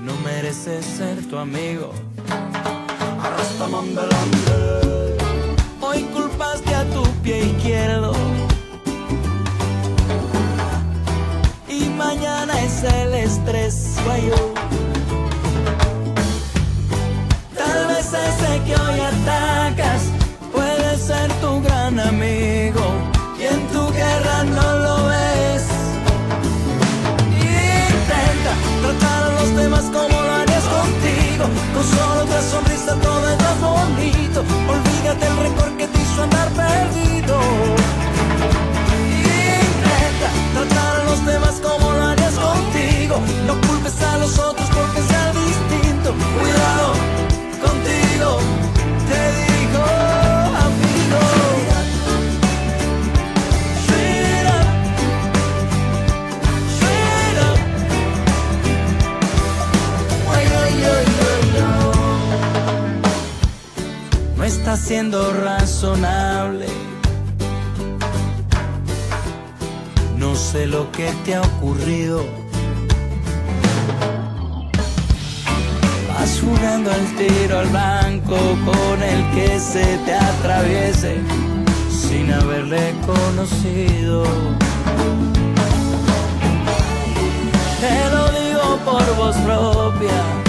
[0.00, 1.92] no mereces ser tu amigo.
[5.80, 8.12] Hoy culpaste a tu pie izquierdo.
[11.68, 14.47] Y mañana es el estrés, guayo.
[31.94, 34.44] Solo otra sonrisa todo es más bonito.
[34.68, 37.38] Olvídate el rencor que te hizo andar perdido.
[39.18, 43.20] Intenta tratar a los demás como lo harías contigo.
[43.46, 43.67] No
[64.88, 66.64] siendo razonable.
[70.16, 72.24] No sé lo que te ha ocurrido.
[76.08, 81.18] Vas jugando al tiro al blanco con el que se te atraviese
[81.90, 84.24] sin haberle conocido.
[87.82, 90.47] Te lo digo por voz propia.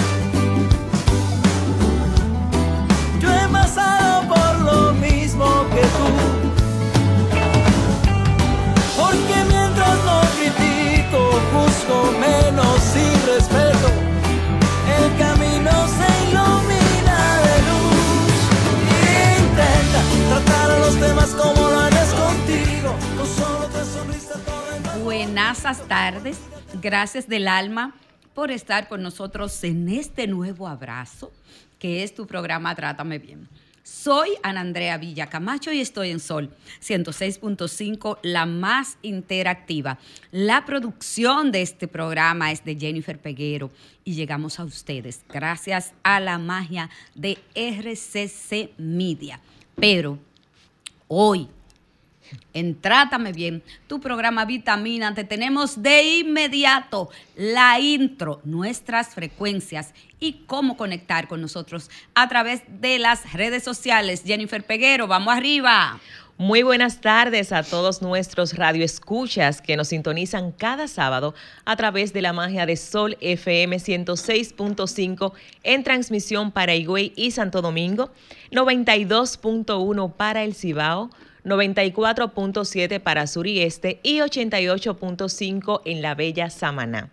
[25.50, 25.60] Mundo.
[25.62, 26.38] Buenas tardes,
[26.80, 27.94] gracias del alma
[28.34, 31.32] por estar con nosotros en este nuevo abrazo,
[31.78, 33.48] que es tu programa Trátame Bien.
[33.82, 39.98] Soy Ana Andrea Villa Camacho y estoy en Sol 106.5, la más interactiva.
[40.30, 43.72] La producción de este programa es de Jennifer Peguero
[44.04, 49.40] y llegamos a ustedes gracias a la magia de RCC Media.
[49.74, 50.18] Pero
[51.08, 51.48] hoy
[52.52, 60.44] en Trátame Bien, tu programa Vitamina, te tenemos de inmediato la intro, nuestras frecuencias y
[60.46, 64.22] cómo conectar con nosotros a través de las redes sociales.
[64.24, 66.00] Jennifer Peguero, vamos arriba.
[66.40, 71.34] Muy buenas tardes a todos nuestros radioescuchas que nos sintonizan cada sábado
[71.66, 75.32] a través de la magia de Sol FM 106.5
[75.64, 78.10] en transmisión para Higüey y Santo Domingo,
[78.52, 81.10] 92.1 para el Cibao,
[81.44, 87.10] 94.7 para Sur y Este y 88.5 en la Bella Samaná.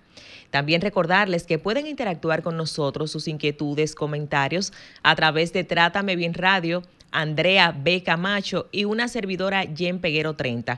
[0.49, 4.71] También recordarles que pueden interactuar con nosotros sus inquietudes, comentarios
[5.03, 8.03] a través de Trátame Bien Radio, Andrea B.
[8.03, 10.77] Camacho y una servidora Jen Peguero 30.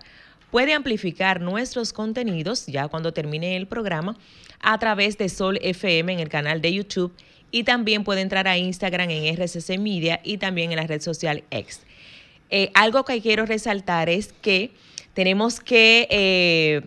[0.52, 4.18] Puede amplificar nuestros contenidos ya cuando termine el programa
[4.60, 7.14] a través de Sol FM en el canal de YouTube
[7.52, 11.44] y también puede entrar a Instagram en RCC Media y también en la red social
[11.52, 11.82] X.
[12.50, 14.72] Eh, algo que quiero resaltar es que
[15.14, 16.82] tenemos que eh,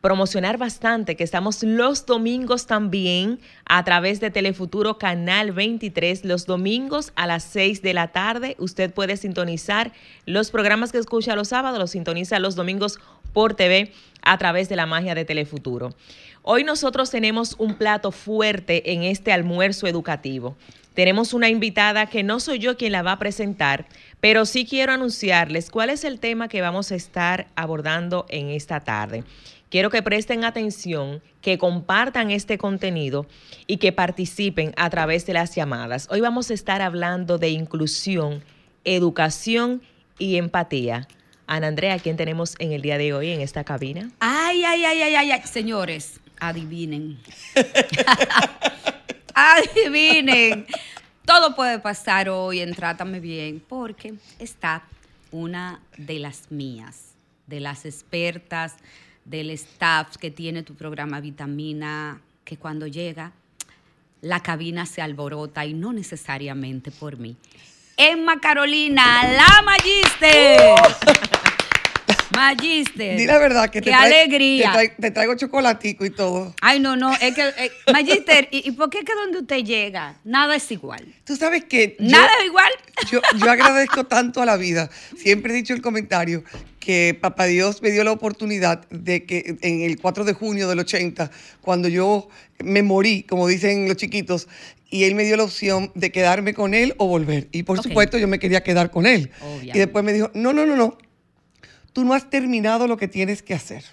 [0.00, 7.12] promocionar bastante, que estamos los domingos también a través de Telefuturo Canal 23, los domingos
[7.14, 8.56] a las 6 de la tarde.
[8.58, 9.92] Usted puede sintonizar
[10.26, 12.98] los programas que escucha los sábados, los sintoniza los domingos
[13.32, 13.92] por TV
[14.22, 15.94] a través de la magia de Telefuturo.
[16.42, 20.56] Hoy nosotros tenemos un plato fuerte en este almuerzo educativo.
[20.94, 23.86] Tenemos una invitada que no soy yo quien la va a presentar,
[24.20, 28.80] pero sí quiero anunciarles cuál es el tema que vamos a estar abordando en esta
[28.80, 29.24] tarde.
[29.70, 33.26] Quiero que presten atención, que compartan este contenido
[33.66, 36.08] y que participen a través de las llamadas.
[36.10, 38.44] Hoy vamos a estar hablando de inclusión,
[38.84, 39.80] educación
[40.18, 41.08] y empatía.
[41.46, 44.10] Ana Andrea, ¿quién tenemos en el día de hoy en esta cabina?
[44.20, 45.42] Ay, ay, ay, ay, ay, ay.
[45.46, 47.18] señores, adivinen.
[49.34, 50.66] adivinen.
[51.24, 54.84] Todo puede pasar hoy en Trátame Bien porque está
[55.30, 57.14] una de las mías,
[57.46, 58.76] de las expertas,
[59.24, 63.32] del staff que tiene tu programa Vitamina, que cuando llega
[64.22, 67.36] la cabina se alborota y no necesariamente por mí.
[67.96, 71.41] Emma Carolina, la Magister.
[72.34, 73.16] Magister.
[73.16, 74.72] Di la verdad que Qué trae- alegría.
[74.72, 76.54] te, trae- te traigo chocolatico y todo.
[76.60, 80.18] Ay, no, no, es que, eh, Magister, ¿y, y por qué que donde usted llega,
[80.24, 81.06] nada es igual?
[81.24, 82.70] Tú sabes que yo- ¿Nada es igual?
[83.10, 84.90] Yo, yo agradezco tanto a la vida.
[85.16, 86.44] Siempre he dicho el comentario
[86.80, 90.80] que Papá Dios me dio la oportunidad de que en el 4 de junio del
[90.80, 91.30] 80,
[91.60, 92.28] cuando yo
[92.62, 94.48] me morí, como dicen los chiquitos,
[94.90, 97.48] y él me dio la opción de quedarme con él o volver.
[97.52, 97.84] Y por Ok.
[97.86, 99.30] supuesto yo me quería quedar con él.
[99.40, 99.76] Obviamente.
[99.76, 100.98] Y después me dijo, no, no, no, no,
[101.92, 103.84] tú no has terminado lo que tienes que hacer.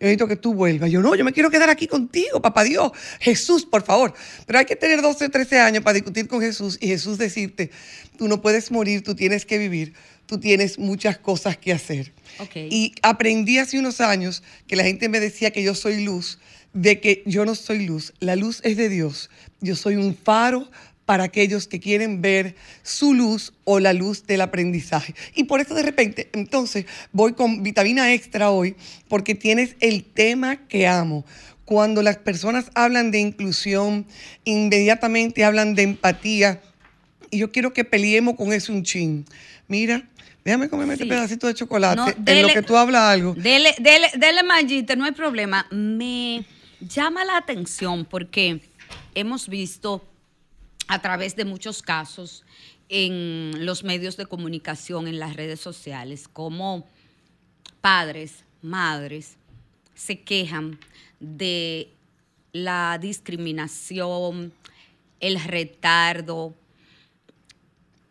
[0.00, 0.90] Yo necesito que tú vuelvas.
[0.90, 2.92] Yo, no, yo me quiero quedar aquí contigo, papá Dios.
[3.20, 4.12] Jesús, por favor.
[4.46, 7.70] Pero hay que tener 12 o 13 años para discutir con Jesús y Jesús decirte,
[8.18, 9.94] tú no puedes morir, tú tienes que vivir,
[10.26, 12.12] tú tienes muchas cosas que hacer.
[12.40, 12.56] Ok.
[12.56, 16.38] Y aprendí hace unos años que la gente me decía que yo soy luz,
[16.72, 18.12] de que yo no soy luz.
[18.18, 19.30] La luz es de Dios.
[19.60, 20.68] Yo soy un faro
[21.06, 25.14] para aquellos que quieren ver su luz o la luz del aprendizaje.
[25.34, 28.76] Y por eso de repente, entonces, voy con vitamina extra hoy,
[29.08, 31.24] porque tienes el tema que amo.
[31.64, 34.06] Cuando las personas hablan de inclusión,
[34.44, 36.60] inmediatamente hablan de empatía.
[37.30, 39.24] Y yo quiero que peleemos con eso un chin.
[39.66, 40.08] Mira,
[40.44, 41.96] déjame comerme este pedacito de chocolate.
[41.96, 43.34] No, en lo que tú hablas algo.
[43.34, 45.66] Dele, dele, dele, Magister, no hay problema.
[45.70, 46.44] Me
[46.80, 48.60] llama la atención porque
[49.14, 50.04] hemos visto
[50.88, 52.44] a través de muchos casos
[52.88, 56.86] en los medios de comunicación, en las redes sociales, cómo
[57.80, 59.36] padres, madres
[59.94, 60.78] se quejan
[61.20, 61.90] de
[62.52, 64.52] la discriminación,
[65.20, 66.54] el retardo,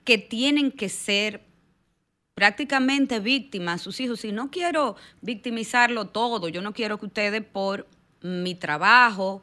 [0.04, 1.42] que tienen que ser
[2.34, 4.26] prácticamente víctimas sus hijos.
[4.26, 7.88] Y no quiero victimizarlo todo, yo no quiero que ustedes por
[8.22, 9.42] mi trabajo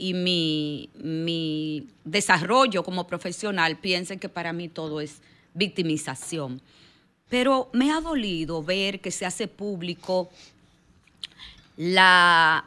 [0.00, 5.20] y mi, mi desarrollo como profesional piensen que para mí todo es
[5.52, 6.62] victimización.
[7.28, 10.30] Pero me ha dolido ver que se hace público
[11.76, 12.64] la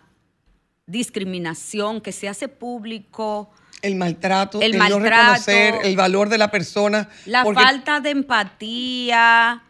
[0.86, 3.50] discriminación, que se hace público
[3.82, 5.00] El maltrato, El el, maltrato.
[5.02, 7.10] no reconocer el valor de la persona.
[7.26, 9.64] la porque falta de empatía.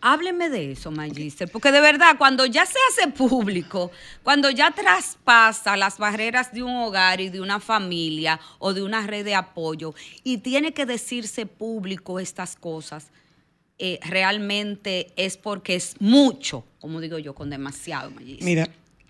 [0.00, 3.90] Hábleme de eso, Magister, porque de verdad, cuando ya se hace público,
[4.22, 9.06] cuando ya traspasa las barreras de un hogar y de una familia o de una
[9.06, 13.08] red de apoyo y tiene que decirse público estas cosas,
[13.78, 18.44] eh, realmente es porque es mucho, como digo yo, con demasiado, Magister.
[18.44, 18.68] Mira,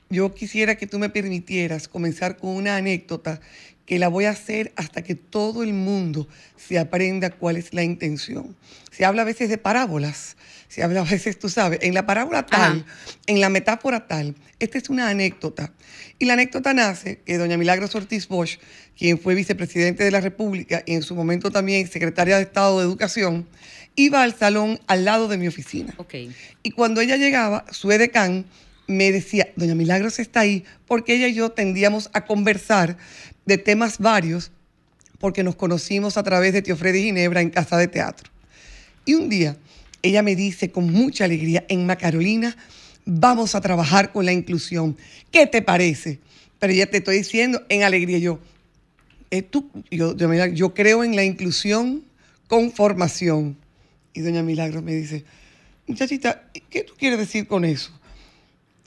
[0.08, 3.40] yo quisiera que tú me permitieras comenzar con una anécdota
[3.86, 7.84] que la voy a hacer hasta que todo el mundo se aprenda cuál es la
[7.84, 8.56] intención.
[8.90, 10.36] Se habla a veces de parábolas,
[10.68, 13.12] se habla a veces, tú sabes, en la parábola tal, Ajá.
[13.26, 14.34] en la metáfora tal.
[14.58, 15.72] Esta es una anécdota.
[16.18, 18.58] Y la anécdota nace que doña Milagros Ortiz Bosch,
[18.98, 22.84] quien fue vicepresidente de la República y en su momento también secretaria de Estado de
[22.84, 23.46] Educación,
[23.94, 25.94] iba al salón al lado de mi oficina.
[25.98, 26.14] Ok.
[26.62, 28.46] Y cuando ella llegaba, su edecán
[28.88, 32.96] me decía, doña Milagros está ahí, porque ella y yo tendíamos a conversar
[33.46, 34.50] de temas varios,
[35.18, 38.30] porque nos conocimos a través de Tío Freddy Ginebra en Casa de Teatro.
[39.04, 39.56] Y un día,
[40.02, 42.56] ella me dice con mucha alegría, en Macarolina
[43.04, 44.96] vamos a trabajar con la inclusión.
[45.30, 46.18] ¿Qué te parece?
[46.58, 48.40] Pero ya te estoy diciendo en alegría yo,
[49.30, 52.02] eh, tú- yo, Milagros, yo creo en la inclusión
[52.48, 53.56] con formación.
[54.12, 55.24] Y doña Milagros me dice,
[55.86, 57.92] muchachita, ¿qué tú quieres decir con eso?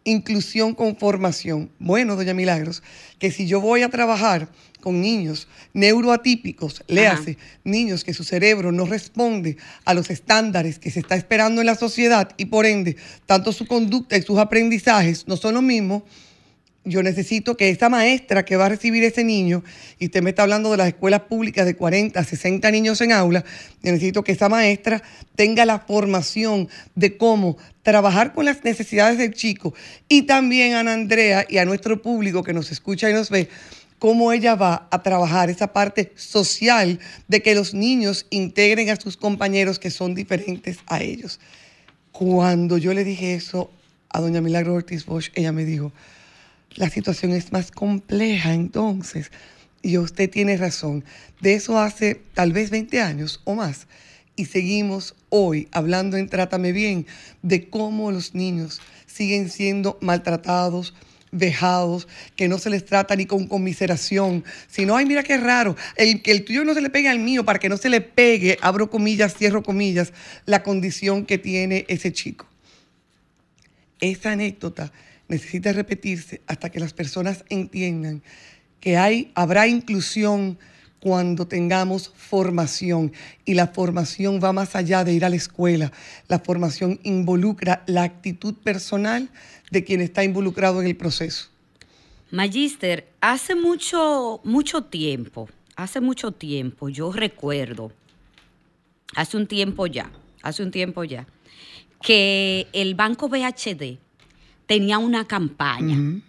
[0.09, 1.69] Inclusión con formación.
[1.77, 2.81] Bueno, doña Milagros,
[3.19, 4.49] que si yo voy a trabajar
[4.81, 11.01] con niños neuroatípicos, léase, niños que su cerebro no responde a los estándares que se
[11.01, 12.95] está esperando en la sociedad y por ende,
[13.27, 16.01] tanto su conducta y sus aprendizajes no son los mismos,
[16.89, 19.63] yo necesito que esta maestra que va a recibir ese niño,
[19.99, 23.45] y usted me está hablando de las escuelas públicas de 40, 60 niños en aula,
[23.81, 25.01] yo necesito que esa maestra
[25.35, 29.73] tenga la formación de cómo trabajar con las necesidades del chico
[30.07, 33.49] y también a Ana Andrea y a nuestro público que nos escucha y nos ve,
[33.99, 39.17] cómo ella va a trabajar esa parte social de que los niños integren a sus
[39.17, 41.39] compañeros que son diferentes a ellos.
[42.11, 43.69] Cuando yo le dije eso
[44.09, 45.91] a doña Milagro Ortiz Bosch, ella me dijo,
[46.75, 49.31] la situación es más compleja entonces.
[49.81, 51.05] Y usted tiene razón.
[51.39, 53.87] De eso hace tal vez 20 años o más.
[54.35, 57.05] Y seguimos hoy hablando en Trátame Bien
[57.41, 60.93] de cómo los niños siguen siendo maltratados,
[61.31, 66.21] vejados, que no se les trata ni con conmiseración, sino, ay, mira qué raro, el,
[66.21, 68.57] que el tuyo no se le pegue al mío para que no se le pegue,
[68.61, 70.13] abro comillas, cierro comillas,
[70.45, 72.47] la condición que tiene ese chico.
[73.99, 74.91] Esa anécdota
[75.29, 78.21] necesita repetirse hasta que las personas entiendan
[78.81, 80.57] que hay, habrá inclusión
[80.99, 83.13] cuando tengamos formación.
[83.45, 85.91] Y la formación va más allá de ir a la escuela.
[86.27, 89.29] La formación involucra la actitud personal
[89.71, 91.49] de quien está involucrado en el proceso.
[92.31, 97.91] Magister, hace mucho, mucho tiempo, hace mucho tiempo, yo recuerdo,
[99.15, 100.11] hace un tiempo ya,
[100.43, 101.25] hace un tiempo ya,
[102.03, 103.97] que el Banco BHD
[104.69, 106.21] tenía una campaña,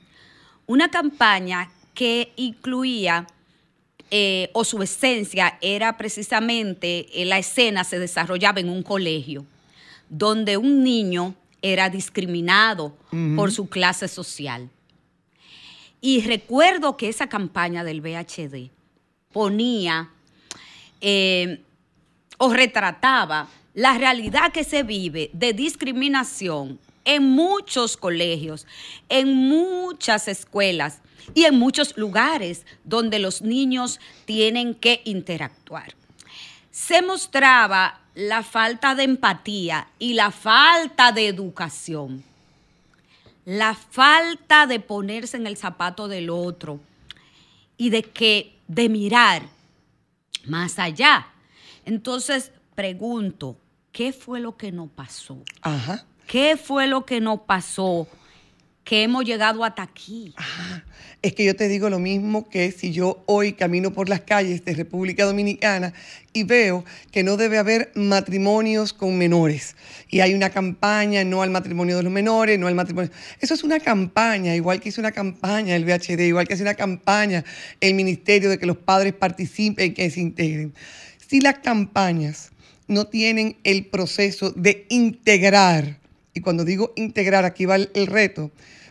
[0.66, 3.26] una campaña que incluía
[4.10, 9.44] eh, o su esencia era precisamente, eh, la escena se desarrollaba en un colegio,
[10.08, 12.96] donde un niño era discriminado
[13.36, 14.70] por su clase social.
[16.00, 18.70] Y recuerdo que esa campaña del VHD
[19.32, 20.08] ponía
[21.02, 21.60] eh,
[22.38, 28.66] o retrataba la realidad que se vive de discriminación en muchos colegios,
[29.08, 31.00] en muchas escuelas
[31.34, 35.94] y en muchos lugares donde los niños tienen que interactuar.
[36.70, 42.24] Se mostraba la falta de empatía y la falta de educación,
[43.44, 46.80] la falta de ponerse en el zapato del otro
[47.76, 49.42] y de que de mirar
[50.46, 51.28] más allá.
[51.84, 53.56] Entonces pregunto,
[53.92, 55.42] ¿qué fue lo que nos pasó?
[55.62, 56.04] Ajá.
[56.30, 58.06] ¿Qué fue lo que nos pasó?
[58.84, 60.32] Que hemos llegado hasta aquí.
[61.22, 64.64] Es que yo te digo lo mismo que si yo hoy camino por las calles
[64.64, 65.92] de República Dominicana
[66.32, 69.74] y veo que no debe haber matrimonios con menores.
[70.08, 73.10] Y hay una campaña, no al matrimonio de los menores, no al matrimonio.
[73.40, 76.74] Eso es una campaña, igual que hizo una campaña el VHD, igual que hace una
[76.74, 77.44] campaña
[77.80, 80.74] el ministerio de que los padres participen y que se integren.
[81.28, 82.52] Si las campañas
[82.86, 85.99] no tienen el proceso de integrar,
[86.34, 88.50] y cuando digo integrar, aquí va el, el reto,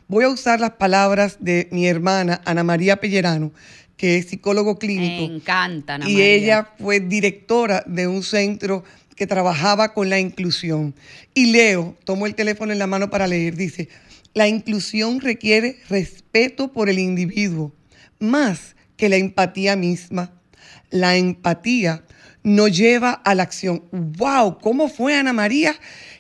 [0.10, 3.52] Voy a usar las palabras de mi hermana Ana María Pellerano,
[3.96, 5.28] que es psicólogo clínico.
[5.28, 6.28] Me encanta, Ana Y María.
[6.34, 8.84] ella fue directora de un centro
[9.16, 10.96] que trabajaba con la inclusión.
[11.36, 13.88] Y leo, tomo el teléfono en la mano para leer, dice,
[14.34, 17.72] la inclusión requiere respeto por el individuo,
[18.18, 20.34] más que la empatía misma.
[20.90, 22.04] La empatía
[22.42, 23.84] no lleva a la acción.
[23.92, 24.58] ¡Wow!
[24.60, 25.76] ¿Cómo fue Ana María?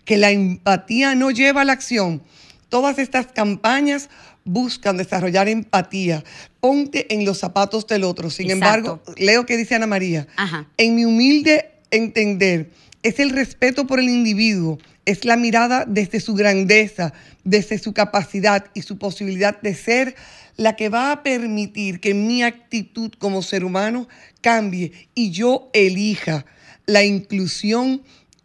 [0.09, 2.23] Que la empatía no lleva a la acción.
[2.69, 4.09] Todas estas campañas
[4.43, 6.23] buscan desarrollar empatía.
[6.59, 8.31] Ponte en los zapatos del otro.
[8.31, 8.65] Sin Exacto.
[8.65, 10.25] embargo, leo que dice Ana María.
[10.35, 10.67] Ajá.
[10.77, 12.71] En mi humilde entender,
[13.03, 17.13] es el respeto por el individuo, es la mirada desde su grandeza,
[17.43, 20.15] desde su capacidad y su posibilidad de ser
[20.57, 24.07] la que va a permitir que mi actitud como ser humano
[24.41, 26.47] cambie y yo elija
[26.87, 28.01] la inclusión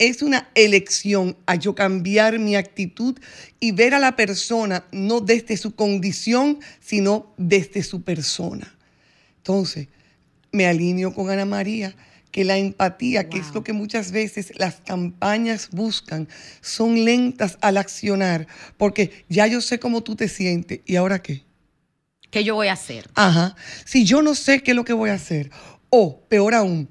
[0.07, 3.19] es una elección a yo cambiar mi actitud
[3.61, 8.77] y ver a la persona no desde su condición, sino desde su persona.
[9.39, 9.89] Entonces,
[10.53, 11.95] me alineo con Ana María,
[12.31, 16.29] que la empatía, que es lo que muchas veces las campañas buscan,
[16.61, 21.45] son lentas al accionar, porque ya yo sé cómo tú te sientes, ¿y ahora qué?
[22.33, 23.09] ¿Qué yo voy a hacer?
[23.15, 23.55] Ajá.
[23.85, 25.51] Si yo no sé qué es lo que voy a hacer,
[25.91, 26.89] o peor aún,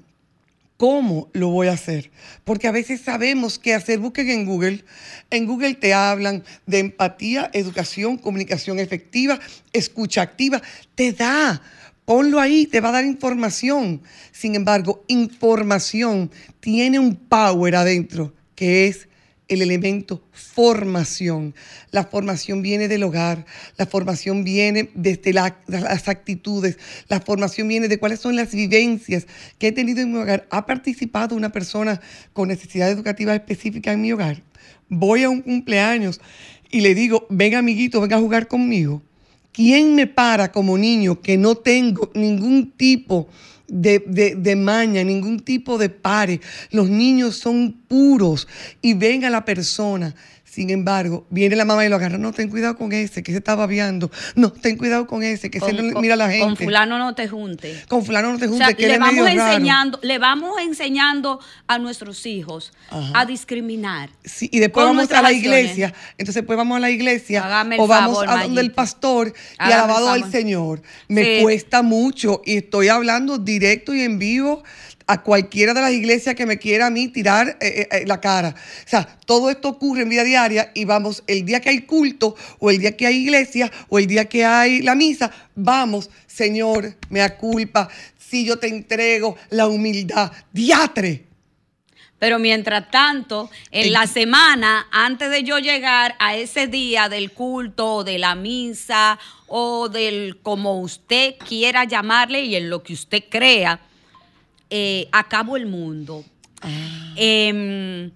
[0.76, 2.10] ¿cómo lo voy a hacer?
[2.44, 3.98] Porque a veces sabemos qué hacer.
[3.98, 4.84] Busquen en Google.
[5.30, 9.40] En Google te hablan de empatía, educación, comunicación efectiva,
[9.72, 10.62] escucha activa.
[10.94, 11.62] Te da.
[12.04, 14.02] Ponlo ahí, te va a dar información.
[14.30, 19.08] Sin embargo, información tiene un power adentro que es
[19.54, 21.54] el elemento formación.
[21.90, 23.46] La formación viene del hogar,
[23.76, 29.26] la formación viene desde la- las actitudes, la formación viene de cuáles son las vivencias
[29.58, 30.46] que he tenido en mi hogar.
[30.50, 32.00] ¿Ha participado una persona
[32.32, 34.42] con necesidad educativa específica en mi hogar?
[34.88, 36.20] Voy a un cumpleaños
[36.70, 39.02] y le digo, ven amiguito, venga a jugar conmigo.
[39.52, 43.28] ¿Quién me para como niño que no tengo ningún tipo de,
[43.68, 46.40] de- de maña, ningún tipo de pare?
[46.70, 48.46] Los niños son puros
[48.82, 50.14] y ven a la persona.
[50.54, 52.16] Sin embargo, viene la mamá y lo agarra.
[52.16, 54.08] No, ten cuidado con ese que se está babeando.
[54.36, 56.44] No, ten cuidado con ese que se Con- no con- mira a la gente.
[56.44, 57.84] Con fulano no te juntes.
[57.88, 59.48] Con fulano no te O juntes, sea, que le vamos, raro.
[59.48, 63.10] enseñando, le vamos enseñando a nuestros hijos Ajá.
[63.20, 64.10] a discriminar.
[64.24, 65.42] Sí, y después vamos a la acciones.
[65.64, 65.92] iglesia.
[66.18, 69.28] Entonces después vamos a la iglesia Hágame el o vamos favor, a donde el pastor
[69.28, 70.30] y Hágame alabado al.
[70.30, 70.82] Señor.
[71.08, 71.42] Me Sí.
[71.42, 74.62] cuesta mucho y estoy hablando directo y en vivo
[75.06, 78.54] a cualquiera de las iglesias que me quiera a mí tirar eh, eh, la cara.
[78.56, 82.34] O sea, todo esto ocurre en vida diaria y vamos, el día que hay culto
[82.58, 86.94] o el día que hay iglesia o el día que hay la misa, vamos, Señor,
[87.10, 91.24] me aculpa, si yo te entrego la humildad, diatre.
[92.18, 97.32] Pero mientras tanto, en En- la semana, antes de yo llegar a ese día del
[97.32, 102.94] culto, o de la misa, o del como usted quiera llamarle y en lo que
[102.94, 103.80] usted crea,
[104.76, 106.24] eh, acabo el mundo.
[107.14, 108.10] Em,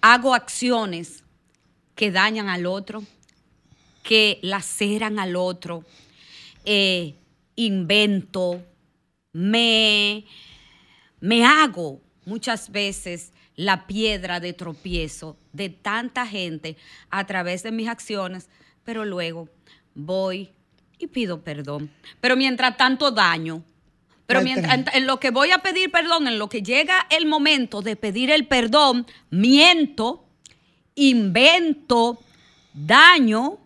[0.00, 1.22] hago acciones
[1.94, 3.04] que dañan al otro,
[4.02, 5.84] que laceran al otro,
[6.64, 7.14] eh,
[7.56, 8.64] invento,
[9.34, 10.24] me,
[11.20, 16.78] me hago muchas veces la piedra de tropiezo de tanta gente
[17.10, 18.48] a través de mis acciones,
[18.82, 19.50] pero luego
[19.94, 20.48] voy
[20.98, 21.90] y pido perdón.
[22.18, 23.62] Pero mientras tanto daño,
[24.30, 27.82] pero mientras, en lo que voy a pedir perdón, en lo que llega el momento
[27.82, 30.24] de pedir el perdón, miento,
[30.94, 32.18] invento,
[32.72, 33.58] daño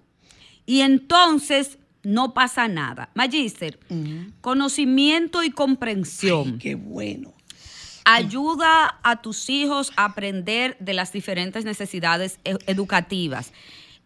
[0.66, 3.10] y entonces no pasa nada.
[3.14, 3.78] Magister,
[4.40, 6.58] conocimiento y comprensión.
[6.58, 7.32] qué bueno.
[8.06, 13.52] Ayuda a tus hijos a aprender de las diferentes necesidades e- educativas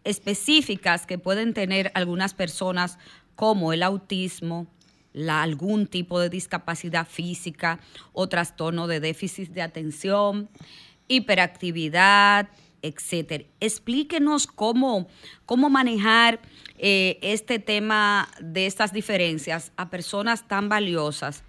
[0.03, 2.97] específicas que pueden tener algunas personas
[3.35, 4.67] como el autismo,
[5.13, 7.79] la, algún tipo de discapacidad física
[8.13, 10.49] o trastorno de déficit de atención,
[11.07, 12.49] hiperactividad,
[12.81, 13.43] etcétera.
[13.59, 15.07] Explíquenos cómo,
[15.45, 16.39] cómo manejar
[16.77, 21.43] eh, este tema de estas diferencias a personas tan valiosas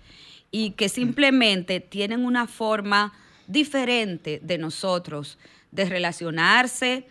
[0.50, 3.12] y que simplemente tienen una forma
[3.46, 5.38] diferente de nosotros
[5.70, 7.06] de relacionarse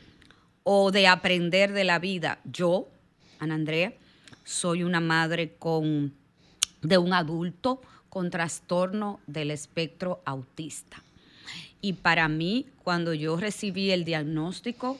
[0.63, 2.39] o de aprender de la vida.
[2.43, 2.89] Yo,
[3.39, 3.93] Ana Andrea,
[4.43, 6.13] soy una madre con,
[6.81, 11.03] de un adulto con trastorno del espectro autista.
[11.81, 14.97] Y para mí, cuando yo recibí el diagnóstico,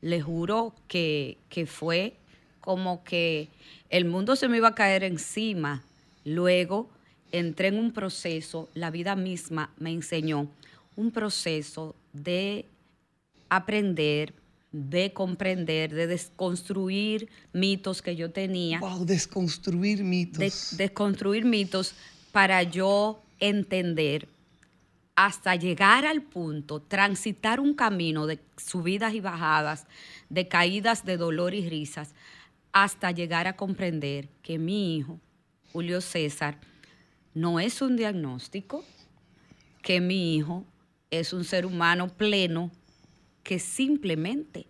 [0.00, 2.14] le juro que, que fue
[2.60, 3.48] como que
[3.90, 5.82] el mundo se me iba a caer encima.
[6.24, 6.88] Luego
[7.32, 10.48] entré en un proceso, la vida misma me enseñó
[10.96, 12.64] un proceso de
[13.48, 14.32] aprender,
[14.76, 18.78] de comprender, de desconstruir mitos que yo tenía.
[18.78, 20.38] Wow, desconstruir mitos.
[20.38, 21.94] De, desconstruir mitos
[22.30, 24.28] para yo entender
[25.14, 29.86] hasta llegar al punto, transitar un camino de subidas y bajadas,
[30.28, 32.14] de caídas de dolor y risas,
[32.70, 35.18] hasta llegar a comprender que mi hijo,
[35.72, 36.58] Julio César,
[37.32, 38.84] no es un diagnóstico,
[39.82, 40.66] que mi hijo
[41.10, 42.70] es un ser humano pleno
[43.46, 44.66] que simplemente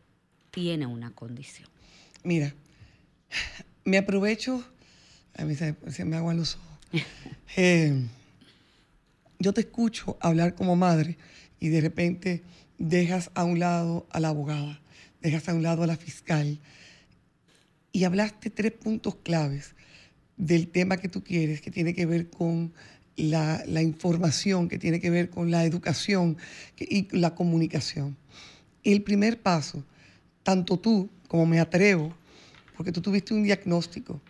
[0.51, 1.67] tiene una condición.
[2.23, 2.53] Mira,
[3.85, 4.63] me aprovecho,
[5.35, 6.67] a mí se, me aguan los ojos.
[7.57, 8.07] Eh,
[9.39, 11.17] yo te escucho hablar como madre
[11.59, 12.43] y de repente
[12.77, 14.83] dejas a un lado a la abogada,
[15.23, 16.59] dejas a un lado a la fiscal
[17.93, 19.75] y hablaste tres puntos claves
[20.37, 22.75] del tema que tú quieres, que tiene que ver con
[23.17, 26.37] la, información, que tiene que ver con la educación
[26.79, 28.19] y la comunicación.
[28.93, 29.85] El primer paso,
[30.45, 32.15] tanto tú como me atrevo,
[32.77, 34.21] porque tú tuviste un diagnóstico,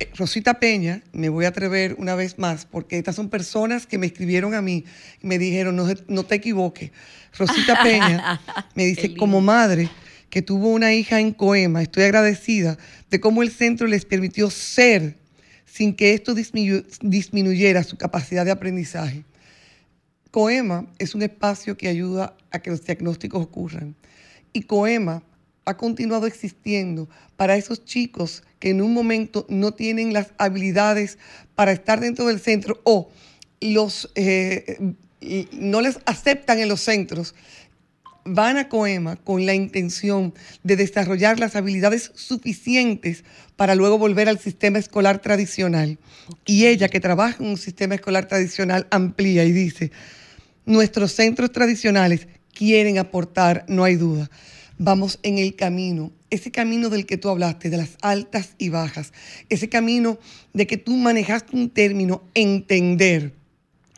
[0.00, 3.96] eh, Rosita Peña, me voy a atrever una vez más, porque estas son personas que
[3.96, 4.84] me escribieron a mí
[5.22, 6.90] y me dijeron, no, no te equivoques.
[7.38, 8.40] Rosita Peña
[8.74, 9.88] me dice, como madre
[10.30, 12.76] que tuvo una hija en Coema, estoy agradecida
[13.08, 15.16] de cómo el centro les permitió ser
[15.64, 19.22] sin que esto disminuyera su capacidad de aprendizaje.
[20.36, 23.94] Coema es un espacio que ayuda a que los diagnósticos ocurran.
[24.52, 25.22] Y Coema
[25.64, 31.16] ha continuado existiendo para esos chicos que en un momento no tienen las habilidades
[31.54, 33.08] para estar dentro del centro o
[33.62, 34.94] los, eh,
[35.52, 37.34] no les aceptan en los centros,
[38.26, 43.24] van a Coema con la intención de desarrollar las habilidades suficientes
[43.56, 45.98] para luego volver al sistema escolar tradicional.
[46.44, 49.92] Y ella, que trabaja en un sistema escolar tradicional, amplía y dice,
[50.66, 54.30] nuestros centros tradicionales quieren aportar, no hay duda
[54.78, 59.12] vamos en el camino, ese camino del que tú hablaste, de las altas y bajas,
[59.48, 60.18] ese camino
[60.52, 63.32] de que tú manejaste un término, entender.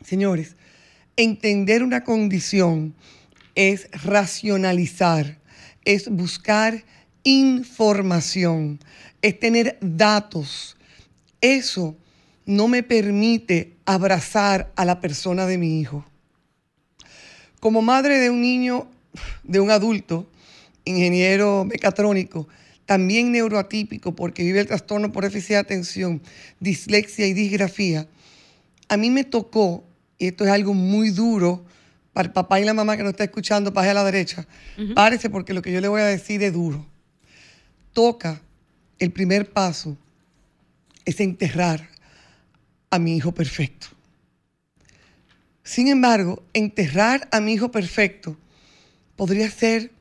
[0.03, 0.55] Señores,
[1.17, 2.95] entender una condición
[3.55, 5.39] es racionalizar,
[5.83, 6.85] es buscar
[7.23, 8.79] información,
[9.21, 10.77] es tener datos.
[11.41, 11.97] Eso
[12.45, 16.05] no me permite abrazar a la persona de mi hijo.
[17.59, 18.87] Como madre de un niño,
[19.43, 20.27] de un adulto,
[20.85, 22.47] ingeniero mecatrónico,
[22.85, 26.21] también neuroatípico porque vive el trastorno por déficit de atención,
[26.59, 28.07] dislexia y disgrafía,
[28.87, 29.83] a mí me tocó,
[30.17, 31.63] y esto es algo muy duro
[32.13, 34.47] para el papá y la mamá que nos está escuchando, pase a la derecha,
[34.95, 36.85] párese porque lo que yo le voy a decir es duro.
[37.93, 38.41] Toca,
[38.97, 39.95] el primer paso
[41.05, 41.87] es enterrar
[42.89, 43.87] a mi hijo perfecto.
[45.69, 48.35] Sin embargo, enterrar a mi hijo perfecto
[49.15, 49.91] podría ser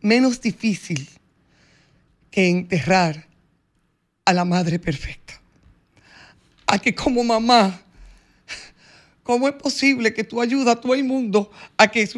[0.00, 1.08] menos difícil
[2.30, 3.26] que enterrar
[4.24, 5.40] a la madre perfecta.
[6.64, 7.82] A que como mamá,
[9.24, 12.08] ¿Cómo es posible que tú ayudas a todo el mundo a que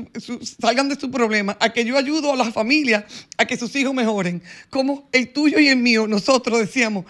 [0.60, 3.04] salgan de su problema, a que yo ayudo a las familias
[3.38, 4.42] a que sus hijos mejoren?
[4.68, 7.06] Como el tuyo y el mío, nosotros decíamos,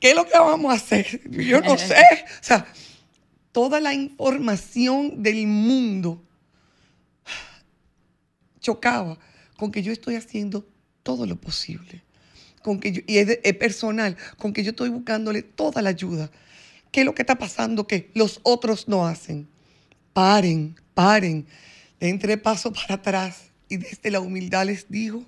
[0.00, 1.20] ¿qué es lo que vamos a hacer?
[1.30, 2.02] Yo no sé.
[2.40, 2.66] O sea,
[3.52, 6.22] toda la información del mundo
[8.60, 9.18] chocaba
[9.56, 10.66] con que yo estoy haciendo
[11.02, 12.02] todo lo posible.
[12.62, 16.30] Con que y es, personal, con que yo estoy buscándole toda la ayuda.
[16.90, 19.48] ¿Qué es lo que está pasando que los otros no hacen?
[20.12, 21.46] Paren, paren.
[22.00, 25.24] Entre paso para atrás y desde la humildad les digo,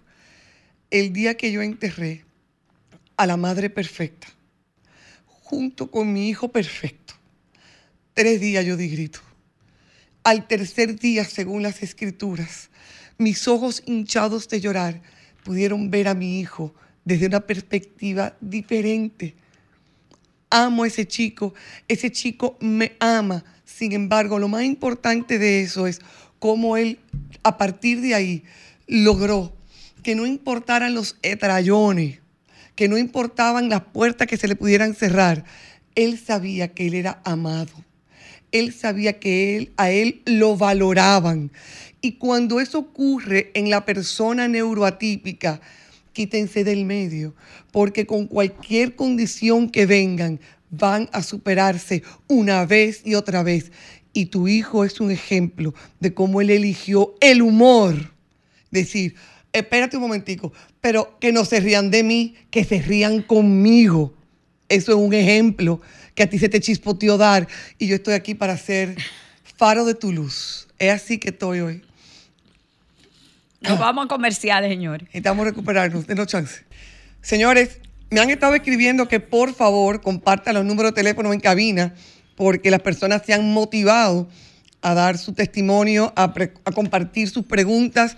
[0.90, 2.24] el día que yo enterré
[3.16, 4.28] a la madre perfecta,
[5.26, 7.03] junto con mi hijo perfecto,
[8.14, 9.18] tres días yo di grito.
[10.22, 12.70] Al tercer día, según las escrituras,
[13.18, 15.02] mis ojos hinchados de llorar
[15.42, 16.74] pudieron ver a mi hijo
[17.04, 19.34] desde una perspectiva diferente.
[20.48, 21.52] Amo a ese chico,
[21.88, 23.44] ese chico me ama.
[23.64, 26.00] Sin embargo, lo más importante de eso es
[26.38, 26.98] cómo él,
[27.42, 28.44] a partir de ahí,
[28.86, 29.54] logró
[30.02, 32.20] que no importaran los etrayones,
[32.76, 35.44] que no importaban las puertas que se le pudieran cerrar.
[35.94, 37.72] Él sabía que él era amado.
[38.54, 41.50] Él sabía que él, a él lo valoraban
[42.04, 45.62] y cuando eso ocurre en la persona neuroatípica,
[46.12, 47.34] quítense del medio,
[47.72, 50.38] porque con cualquier condición que vengan,
[50.68, 53.72] van a superarse una vez y otra vez.
[54.12, 58.12] Y tu hijo es un ejemplo de cómo él eligió el humor.
[58.70, 59.14] Decir,
[59.54, 64.12] espérate un momentico, pero que no se rían de mí, que se rían conmigo.
[64.68, 65.80] Eso es un ejemplo
[66.14, 67.48] que a ti se te chispoteó dar
[67.78, 68.96] y yo estoy aquí para ser
[69.56, 70.68] faro de tu luz.
[70.78, 71.82] Es así que estoy hoy.
[73.60, 75.06] Nos vamos a comerciales, señores.
[75.08, 76.64] Necesitamos recuperarnos, denos chance.
[77.22, 81.94] Señores, me han estado escribiendo que por favor compartan los números de teléfono en cabina
[82.36, 84.28] porque las personas se han motivado
[84.82, 88.16] a dar su testimonio, a, a compartir sus preguntas,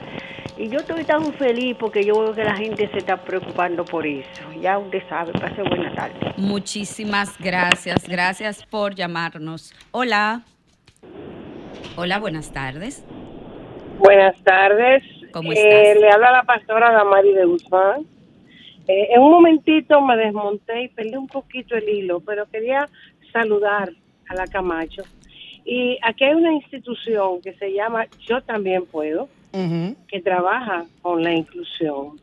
[0.59, 4.07] Y yo estoy tan feliz porque yo veo que la gente se está preocupando por
[4.07, 4.43] eso.
[4.61, 6.15] Ya usted sabe, pase buena tarde.
[6.37, 9.75] Muchísimas gracias, gracias por llamarnos.
[9.93, 10.43] Hola.
[11.97, 13.05] Hola, buenas tardes.
[13.99, 15.03] Buenas tardes.
[15.43, 18.07] Eh, le habla la pastora Damari de Guzmán.
[18.89, 22.89] Eh, en un momentito me desmonté y perdí un poquito el hilo, pero quería
[23.33, 23.91] saludar
[24.29, 25.03] a la Camacho.
[25.65, 29.29] Y aquí hay una institución que se llama Yo también puedo,
[30.09, 32.21] que trabaja con la inclusión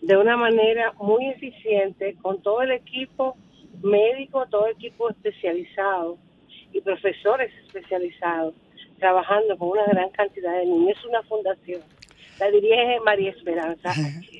[0.00, 3.36] de una manera muy eficiente con todo el equipo
[3.80, 6.18] médico, todo el equipo especializado
[6.72, 8.54] y profesores especializados
[8.98, 10.96] trabajando con una gran cantidad de niños.
[10.98, 11.80] Es una fundación
[12.38, 13.94] la dirige María Esperanza.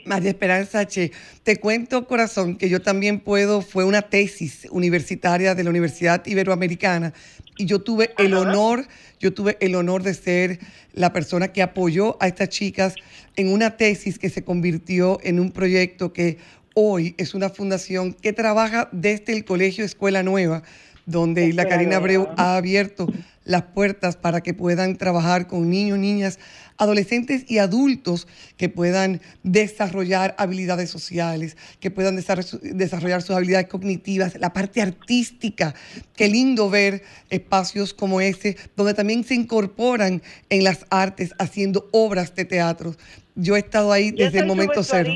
[0.04, 1.12] María Esperanza H.
[1.42, 7.12] Te cuento, corazón, que yo también puedo, fue una tesis universitaria de la Universidad Iberoamericana
[7.56, 8.86] y yo tuve el honor,
[9.20, 10.58] yo tuve el honor de ser
[10.94, 12.94] la persona que apoyó a estas chicas
[13.36, 16.38] en una tesis que se convirtió en un proyecto que
[16.74, 20.62] hoy es una fundación que trabaja desde el Colegio Escuela Nueva,
[21.06, 23.06] donde la Karina Abreu ha abierto
[23.44, 26.38] las puertas para que puedan trabajar con niños, niñas
[26.78, 34.52] adolescentes y adultos que puedan desarrollar habilidades sociales, que puedan desarrollar sus habilidades cognitivas, la
[34.52, 35.74] parte artística.
[36.16, 42.34] Qué lindo ver espacios como ese, donde también se incorporan en las artes haciendo obras
[42.34, 42.94] de teatro.
[43.34, 45.12] Yo he estado ahí desde el momento cero.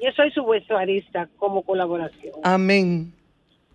[0.00, 2.34] Yo soy su vestuarista como colaboración.
[2.44, 3.12] Amén.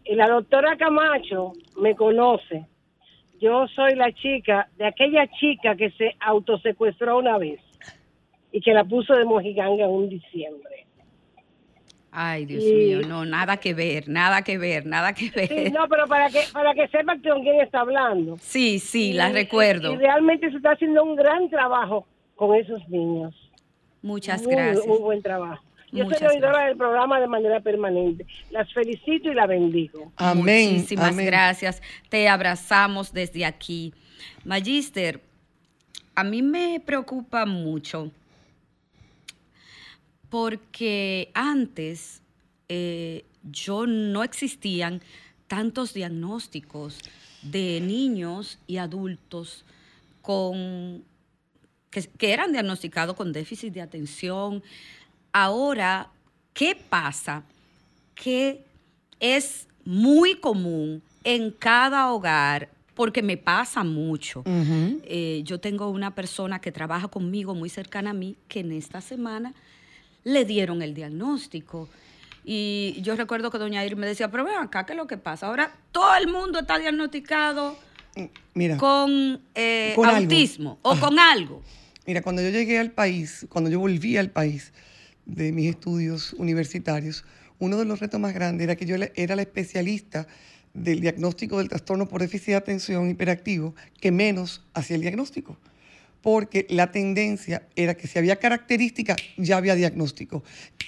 [0.06, 2.66] Y la doctora Camacho me conoce
[3.44, 7.60] yo soy la chica de aquella chica que se autosecuestró una vez
[8.54, 10.88] y que la puso de mojiganga en un diciembre.
[12.10, 15.50] Ay, Dios mío, no, nada que ver, nada que ver, nada que ver.
[15.50, 18.38] Sí, no, pero para que para que sepa con quién está hablando.
[18.40, 19.92] Sí, sí, la recuerdo.
[19.92, 23.36] Y realmente se está haciendo un gran trabajo con esos niños.
[24.02, 24.88] Muchas gracias.
[24.88, 25.66] Muy buen trabajo.
[25.94, 28.26] Yo soy oidora del programa de manera permanente.
[28.50, 30.12] Las felicito y la bendigo.
[30.18, 30.74] Amén.
[30.74, 31.82] Muchísimas gracias.
[32.10, 33.94] Te abrazamos desde aquí.
[34.44, 35.22] Magister,
[36.16, 38.12] a mí me preocupa mucho
[40.30, 42.24] porque antes
[42.68, 45.02] eh, yo no existían
[45.48, 47.00] tantos diagnósticos
[47.44, 49.64] de niños y adultos
[50.24, 51.04] con
[51.92, 54.64] que, eran diagnosticados con déficit de atención.
[55.34, 56.10] Ahora,
[56.54, 57.44] ¿qué pasa?
[58.14, 58.64] Que
[59.20, 64.44] es muy común en cada hogar porque me pasa mucho.
[64.46, 69.02] Eh, yo tengo una persona que trabaja conmigo muy cercana a mí que en esta
[69.02, 69.54] semana
[70.24, 71.90] le dieron el diagnóstico.
[72.46, 75.18] Y yo recuerdo que doña Ir me decía, pero ven acá, ¿qué es lo que
[75.18, 75.48] pasa?
[75.48, 77.76] Ahora todo el mundo está diagnosticado
[78.54, 81.64] Mira, con, eh, autismo o con algo.
[82.06, 84.72] Mira, cuando yo llegué al país, cuando yo volví al país
[85.26, 87.26] de mis estudios universitarios,
[87.60, 90.28] uno de los retos más grandes era que yo era la especialista
[90.74, 95.58] del diagnóstico del trastorno por déficit de atención hiperactivo que menos hacía el diagnóstico
[96.24, 100.42] porque la tendencia era que si había características, ya había diagnóstico,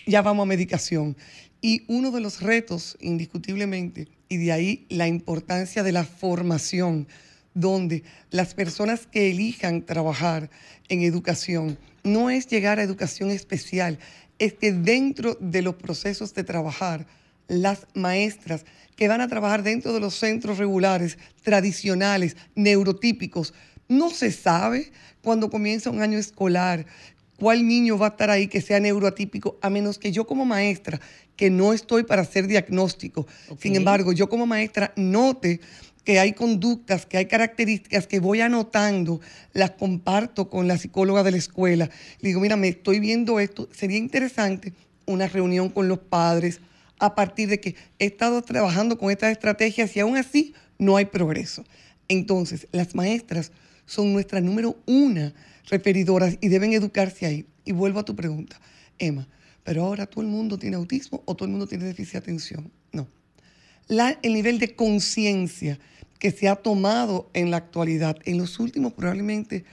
[0.07, 1.17] ya vamos a medicación.
[1.61, 7.07] Y uno de los retos, indiscutiblemente, y de ahí la importancia de la formación,
[7.53, 10.49] donde las personas que elijan trabajar
[10.87, 13.99] en educación, no es llegar a educación especial,
[14.39, 17.07] es que dentro de los procesos de trabajar,
[17.47, 23.53] las maestras que van a trabajar dentro de los centros regulares, tradicionales, neurotípicos,
[23.87, 26.85] no se sabe cuando comienza un año escolar
[27.37, 31.01] cuál niño va a estar ahí que sea neuroatípico, a menos que yo como maestra,
[31.35, 33.27] que no estoy para hacer diagnóstico,
[33.59, 35.59] sin embargo, yo como maestra note
[36.05, 39.19] que hay conductas, que hay características que voy anotando,
[39.53, 41.89] las comparto con la psicóloga de la escuela.
[42.21, 44.71] Le digo, mira, me estoy viendo esto, sería interesante
[45.07, 46.61] una reunión con los padres
[46.99, 51.05] a partir de que he estado trabajando con estas estrategias y aún así no hay
[51.05, 51.65] progreso.
[52.07, 53.51] Entonces, las maestras
[53.85, 55.33] son nuestra número una
[55.67, 57.45] referidoras y deben educarse ahí.
[57.65, 58.59] Y vuelvo a tu pregunta,
[58.99, 59.27] Emma,
[59.63, 62.71] pero ahora todo el mundo tiene autismo o todo el mundo tiene déficit de atención.
[62.91, 63.07] No.
[63.87, 65.79] El nivel de conciencia
[66.19, 69.65] que se ha tomado en la actualidad, en los últimos probablemente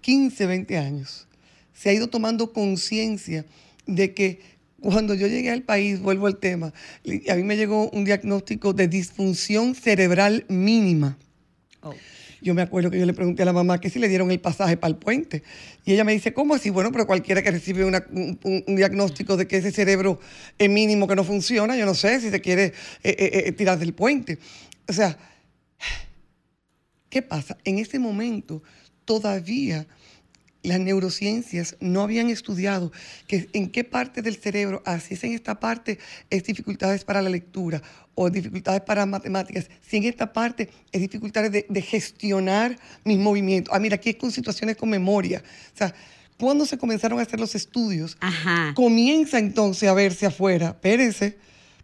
[0.00, 1.26] 15, 20 años,
[1.74, 3.44] se ha ido tomando conciencia
[3.86, 4.40] de que
[4.80, 6.72] cuando yo llegué al país, vuelvo al tema,
[7.28, 11.18] a mí me llegó un diagnóstico de disfunción cerebral mínima.
[11.82, 11.94] Oh.
[12.46, 14.40] Yo me acuerdo que yo le pregunté a la mamá que si le dieron el
[14.40, 15.42] pasaje para el puente.
[15.84, 16.70] Y ella me dice, ¿cómo así?
[16.70, 20.20] Bueno, pero cualquiera que recibe un, diagnóstico de que ese cerebro
[20.58, 23.78] es mínimo, que no funciona, yo no sé si se quiere eh, eh, eh, tirar
[23.78, 24.38] del puente.
[24.88, 25.18] O sea,
[27.10, 27.56] ¿qué pasa?
[27.64, 28.62] En ese momento
[29.04, 29.86] todavía
[30.66, 32.92] las neurociencias no habían estudiado
[33.28, 37.30] que en qué parte del cerebro, así es en esta parte, es dificultades para la
[37.30, 37.80] lectura
[38.14, 43.72] o dificultades para matemáticas, si en esta parte es dificultades de, gestionar mis movimientos.
[43.74, 45.42] Ah, mira, aquí es con situaciones con memoria.
[45.74, 45.94] O sea,
[46.38, 48.18] cuando se comenzaron a hacer los estudios,
[48.74, 51.38] comienza entonces a verse afuera, espérense,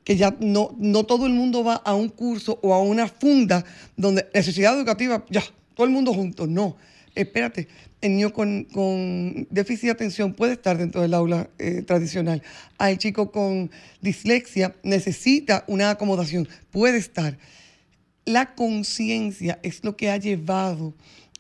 [0.05, 3.65] que ya no, no todo el mundo va a un curso o a una funda
[3.97, 5.43] donde necesidad educativa, ya,
[5.75, 6.77] todo el mundo junto, no
[7.15, 7.69] espérate,
[8.01, 12.43] el niño con, déficit de atención puede estar dentro del aula eh, tradicional.
[12.79, 17.39] Hay chico con dislexia necesita una acomodación, puede estar.
[18.25, 20.95] La conciencia es lo que ha llevado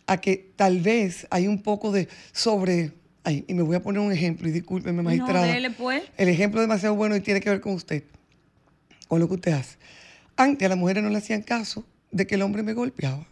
[0.06, 2.92] a que tal vez hay un poco de sobre...
[3.24, 5.46] Ay, y me voy a poner un ejemplo, y discúlpeme, magistrada.
[5.60, 6.02] No, pues.
[6.16, 8.02] El ejemplo es demasiado bueno y tiene que ver con usted,
[9.12, 9.76] con lo que usted hace.
[10.36, 13.26] Antes a las mujeres no le hacían caso de que el hombre me golpeaba.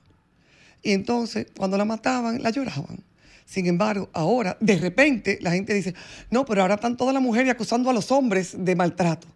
[0.82, 3.02] Y entonces, cuando la mataban, la lloraban.
[3.46, 5.94] Sin embargo, ahora, de repente, la gente dice,
[6.30, 9.26] no, pero ahora están todas las mujeres acusando a los hombres de maltrato.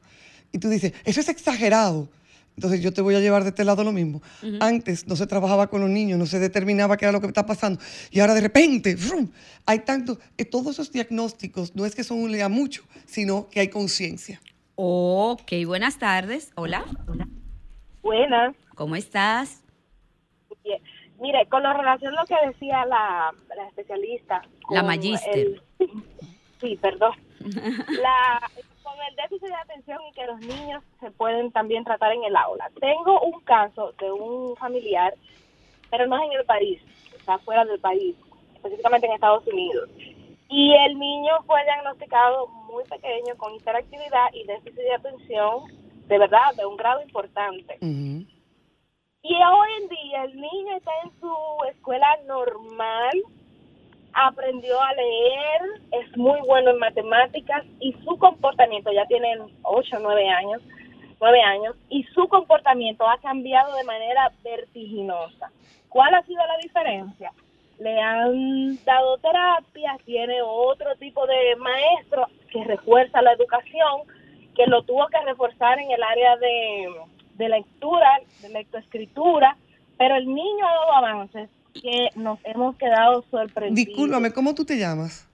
[0.52, 2.10] Y tú dices, eso es exagerado.
[2.56, 4.20] Entonces yo te voy a llevar de este lado lo mismo.
[4.60, 7.46] Antes no se trabajaba con los niños, no se determinaba qué era lo que está
[7.46, 7.80] pasando.
[8.10, 8.98] Y ahora de repente,
[9.64, 13.60] hay tanto, eh, todos esos diagnósticos no es que son un lea mucho, sino que
[13.60, 14.42] hay conciencia.
[14.76, 16.52] Ok, buenas tardes.
[16.56, 16.84] Hola.
[18.02, 18.56] Buenas.
[18.74, 19.62] ¿Cómo estás?
[20.64, 20.82] Bien.
[21.20, 23.32] Mire, con la relación a lo que decía la,
[23.68, 24.42] especialista.
[24.70, 25.62] La magíster.
[26.60, 27.12] sí, perdón.
[27.40, 28.50] la,
[28.82, 32.34] con el déficit de atención y que los niños se pueden también tratar en el
[32.34, 32.68] aula.
[32.80, 35.14] Tengo un caso de un familiar,
[35.88, 36.82] pero no es en el país,
[37.16, 38.16] está fuera del país,
[38.56, 39.88] específicamente en Estados Unidos.
[40.56, 45.64] Y el niño fue diagnosticado muy pequeño con hiperactividad y déficit de atención,
[46.06, 47.76] de verdad, de un grado importante.
[47.80, 51.34] Y hoy en día el niño está en su
[51.68, 53.10] escuela normal,
[54.12, 59.98] aprendió a leer, es muy bueno en matemáticas y su comportamiento, ya tiene 8 o
[59.98, 60.62] 9 años,
[61.20, 65.50] 9 años, y su comportamiento ha cambiado de manera vertiginosa.
[65.88, 67.32] ¿Cuál ha sido la diferencia?
[67.78, 74.02] Le han dado terapia, tiene otro tipo de maestro que refuerza la educación,
[74.54, 76.88] que lo tuvo que reforzar en el área de,
[77.34, 79.56] de lectura, de lectoescritura,
[79.98, 83.88] pero el niño ha dado avances que nos hemos quedado sorprendidos.
[83.88, 85.28] Discúlpame, ¿cómo tú te llamas?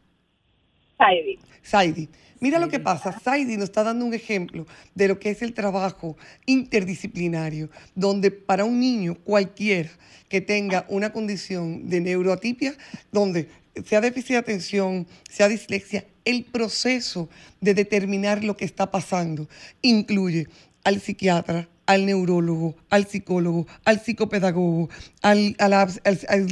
[1.01, 1.39] Saidi.
[1.63, 2.09] Saidi.
[2.41, 5.53] Mira lo que pasa, Saidi nos está dando un ejemplo de lo que es el
[5.53, 9.91] trabajo interdisciplinario, donde para un niño cualquiera
[10.29, 12.75] que tenga una condición de neuroatipia,
[13.13, 13.49] donde
[13.85, 17.29] sea déficit de atención, sea dislexia, el proceso
[17.61, 19.49] de determinar lo que está pasando
[19.83, 20.47] incluye
[20.85, 24.89] al psiquiatra, al neurólogo, al psicólogo, al psicopedagogo,
[25.23, 25.57] al,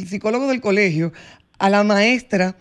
[0.06, 1.12] psicólogo del colegio,
[1.58, 2.56] a la maestra.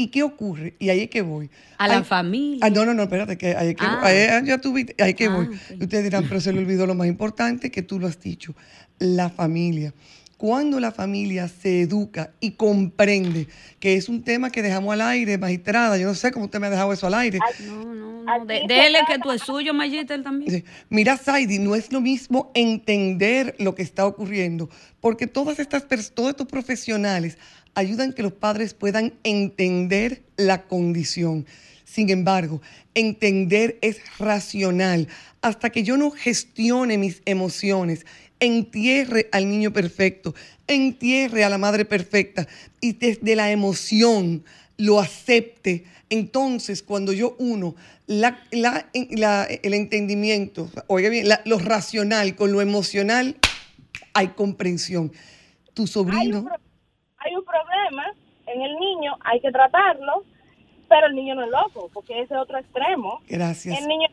[0.00, 0.76] ¿Y qué ocurre?
[0.78, 1.50] Y ahí es que voy.
[1.76, 2.60] A la familia.
[2.62, 4.00] Ah, no, no, no, espérate, que ahí es que, ah.
[4.02, 4.58] ahí, ya
[5.04, 5.50] ahí que ah, voy.
[5.78, 8.54] ustedes dirán, pero se le olvidó lo más importante que tú lo has dicho,
[8.98, 9.92] la familia
[10.40, 13.46] cuando la familia se educa y comprende
[13.78, 16.68] que es un tema que dejamos al aire, magistrada, yo no sé cómo usted me
[16.68, 17.38] ha dejado eso al aire.
[17.66, 18.46] No, no, no.
[18.46, 20.64] Dele que tú es suyo, Magister, también.
[20.88, 26.30] Mira, Saidi, no es lo mismo entender lo que está ocurriendo, porque todas estas todos
[26.30, 27.36] estos profesionales
[27.74, 31.46] ayudan que los padres puedan entender la condición.
[31.84, 32.60] Sin embargo,
[32.94, 35.08] entender es racional.
[35.42, 38.06] Hasta que yo no gestione mis emociones,
[38.38, 40.34] entierre al niño perfecto,
[40.66, 42.46] entierre a la madre perfecta
[42.80, 44.44] y desde la emoción
[44.76, 45.84] lo acepte.
[46.08, 47.74] Entonces, cuando yo uno
[48.06, 53.36] la, el entendimiento, oiga bien, lo racional con lo emocional,
[54.14, 55.12] hay comprensión.
[55.74, 56.46] Tu sobrino...
[57.90, 58.14] problema
[58.46, 60.24] en el niño, hay que tratarlo,
[60.88, 63.20] pero el niño no es loco, porque ese es otro extremo.
[63.28, 63.78] Gracias.
[63.78, 64.08] El niño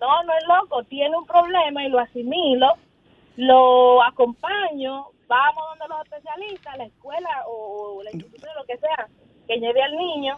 [0.00, 2.74] no, no es loco, tiene un problema y lo asimilo
[3.36, 9.08] lo acompaño, vamos donde los especialistas, la escuela o, la institución, lo que sea,
[9.48, 10.36] que lleve al niño,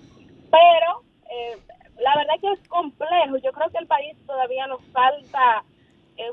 [0.51, 1.59] pero eh,
[1.99, 3.37] la verdad es que es complejo.
[3.39, 5.65] Yo creo que el país todavía nos falta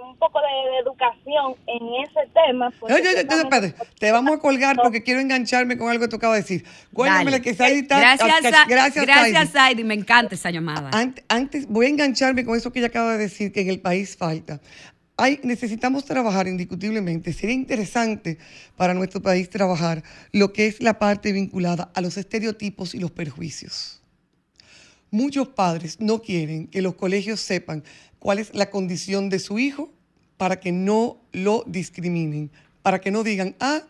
[0.05, 2.71] un poco de, educación en ese tema.
[2.81, 3.25] Oye,
[3.99, 6.65] te vamos a colgar porque quiero engancharme con algo que tú acabas de decir.
[6.93, 7.99] Cuéntame que Saidi está...
[7.99, 9.83] Gracias, gracias, gracias Saidi.
[9.83, 10.89] Me encanta esa llamada.
[11.27, 14.17] antes, voy a engancharme con eso que ella acaba de decir, que en el país
[14.17, 14.59] falta
[15.43, 17.33] necesitamos trabajar indiscutiblemente.
[17.33, 18.37] Sería interesante
[18.75, 23.11] para nuestro país trabajar lo que es la parte vinculada a los estereotipos y los
[23.11, 24.01] perjuicios.
[25.11, 27.83] Muchos padres no quieren que los colegios sepan
[28.23, 29.91] cuál es la condición de su hijo
[30.37, 33.81] para que no lo discriminen, para que no digan, ah,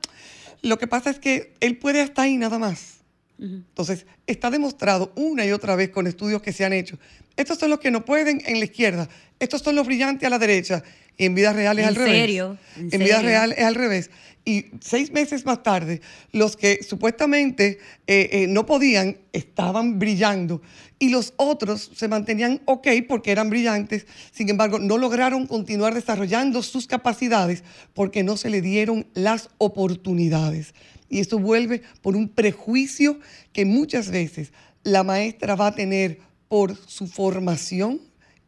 [0.63, 3.01] lo que pasa es que él puede hasta ahí nada más.
[3.37, 6.97] Entonces, está demostrado una y otra vez con estudios que se han hecho.
[7.37, 10.39] Estos son los que no pueden en la izquierda, estos son los brillantes a la
[10.39, 10.83] derecha,
[11.17, 12.57] y en vida real es al revés.
[12.77, 14.09] ¿En, vida real es al revés.
[14.45, 20.61] Y seis meses más tarde, los que supuestamente eh, eh, no podían estaban brillando
[20.99, 26.61] y los otros se mantenían ok porque eran brillantes, sin embargo no lograron continuar desarrollando
[26.61, 30.73] sus capacidades porque no se le dieron las oportunidades.
[31.09, 33.19] Y esto vuelve por un prejuicio
[33.53, 34.51] que muchas veces
[34.83, 38.01] la maestra va a tener por su formación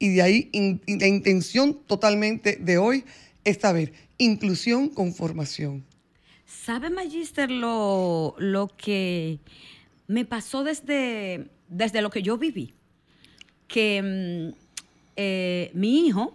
[0.05, 0.49] y de ahí
[0.87, 3.03] la intención totalmente de hoy
[3.43, 5.83] es saber inclusión con formación.
[6.45, 9.39] ¿Sabe, Magister, lo, lo que
[10.07, 12.73] me pasó desde, desde lo que yo viví?
[13.67, 14.55] Que mm,
[15.15, 16.33] eh, mi hijo,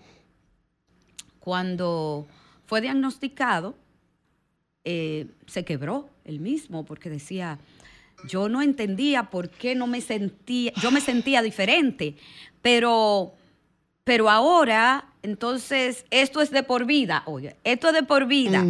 [1.38, 2.26] cuando
[2.66, 3.76] fue diagnosticado,
[4.84, 7.58] eh, se quebró él mismo porque decía,
[8.28, 12.16] yo no entendía por qué no me sentía, yo me sentía diferente,
[12.62, 13.34] pero
[14.10, 18.66] pero ahora, entonces, esto es de por vida, oye, esto es de por vida.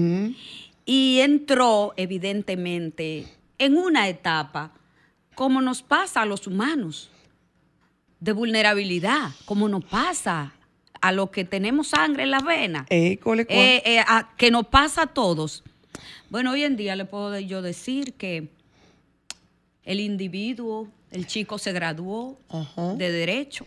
[0.85, 3.25] Y entró, evidentemente,
[3.57, 4.71] en una etapa,
[5.35, 7.09] como nos pasa a los humanos,
[8.21, 10.53] de vulnerabilidad, como nos pasa
[11.01, 14.05] a los que tenemos sangre en la vena, eh, eh,
[14.37, 15.65] que nos pasa a todos.
[16.29, 18.51] Bueno, hoy en día le puedo yo decir que
[19.85, 22.39] el individuo, el chico se graduó
[22.99, 23.67] de derecho,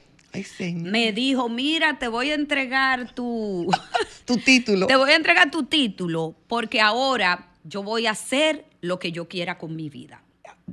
[0.75, 3.69] me dijo, mira, te voy a entregar tu...
[4.25, 4.87] tu título.
[4.87, 9.27] te voy a entregar tu título porque ahora yo voy a hacer lo que yo
[9.27, 10.21] quiera con mi vida.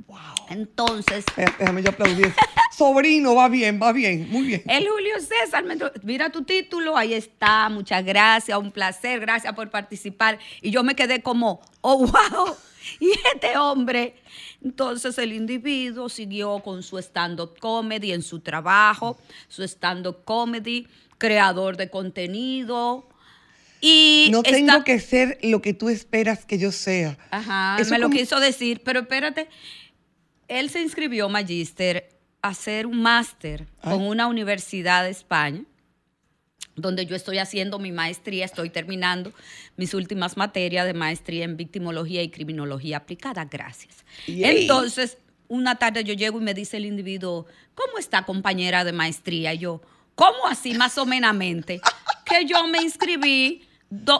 [0.07, 0.17] Wow.
[0.49, 1.25] Entonces.
[1.35, 2.33] Déjame yo aplaudir.
[2.71, 4.63] Sobrino, va bien, va bien, muy bien.
[4.67, 5.63] El Julio César,
[6.03, 10.39] mira tu título, ahí está, muchas gracias, un placer, gracias por participar.
[10.61, 12.55] Y yo me quedé como, oh, wow.
[12.99, 14.15] Y este hombre,
[14.63, 21.77] entonces el individuo siguió con su stand-up comedy en su trabajo, su stand-up comedy, creador
[21.77, 23.07] de contenido,
[23.81, 27.17] y no tengo que ser lo que tú esperas que yo sea.
[27.31, 29.49] Ajá, me lo quiso decir, pero espérate,
[30.47, 32.09] él se inscribió, Magister,
[32.43, 35.63] a hacer un máster con una universidad de España,
[36.75, 39.33] donde yo estoy haciendo mi maestría, estoy terminando
[39.77, 43.45] mis últimas materias de maestría en victimología y criminología aplicada.
[43.45, 44.05] Gracias.
[44.27, 45.17] Entonces,
[45.47, 47.45] una tarde yo llego y me dice el individuo,
[47.75, 49.53] ¿cómo está compañera de maestría?
[49.53, 49.81] Y yo,
[50.15, 51.35] ¿cómo así más o menos?
[52.25, 53.67] Que yo me inscribí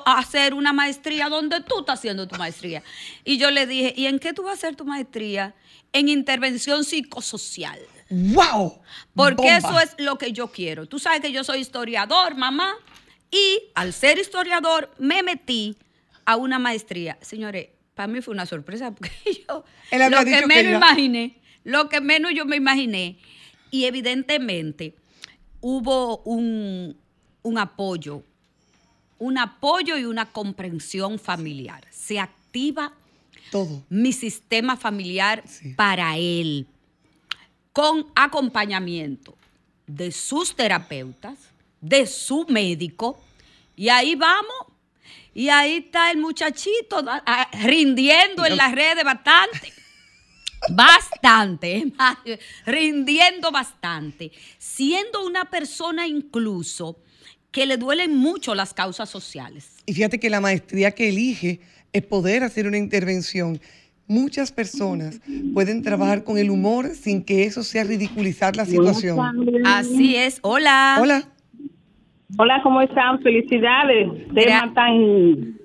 [0.06, 2.84] a hacer una maestría donde tú estás haciendo tu maestría.
[3.24, 5.56] Y yo le dije, ¿y en qué tú vas a hacer tu maestría?
[5.94, 7.80] En intervención psicosocial.
[8.10, 8.82] ¡Wow!
[9.16, 10.86] Porque eso es lo que yo quiero.
[10.86, 12.76] Tú sabes que yo soy historiador, mamá,
[13.30, 15.78] y al ser historiador me metí
[16.26, 17.18] a una maestría.
[17.22, 19.12] Señores, para mí fue una sorpresa porque
[19.48, 23.18] yo lo que menos imaginé, lo que menos yo me imaginé,
[23.70, 24.96] y evidentemente
[25.62, 26.98] hubo un,
[27.44, 28.24] un apoyo
[29.22, 31.86] un apoyo y una comprensión familiar.
[31.92, 32.92] Se activa
[33.52, 35.44] todo mi sistema familiar
[35.76, 36.66] para él,
[37.72, 39.38] con acompañamiento
[39.86, 41.38] de sus terapeutas,
[41.80, 43.22] de su médico,
[43.76, 44.66] y ahí vamos.
[45.36, 47.06] Y ahí está el muchachito
[47.64, 49.74] rindiendo en las redes bastante.
[50.70, 51.92] Bastante,
[52.68, 57.00] rindiendo bastante, siendo una persona incluso
[57.52, 59.84] que le duelen mucho las causas sociales.
[59.86, 61.60] Y fíjate que la maestría que elige
[61.92, 63.60] es poder hacer una intervención.
[64.08, 65.22] Muchas personas
[65.54, 69.20] pueden trabajar con el humor sin que eso sea ridiculizar la situación.
[69.66, 70.40] Así es.
[70.42, 70.98] Hola.
[71.00, 71.24] Hola.
[72.38, 73.22] Hola, ¿cómo están?
[73.22, 74.10] Felicidades.
[74.34, 75.58] Tema tan,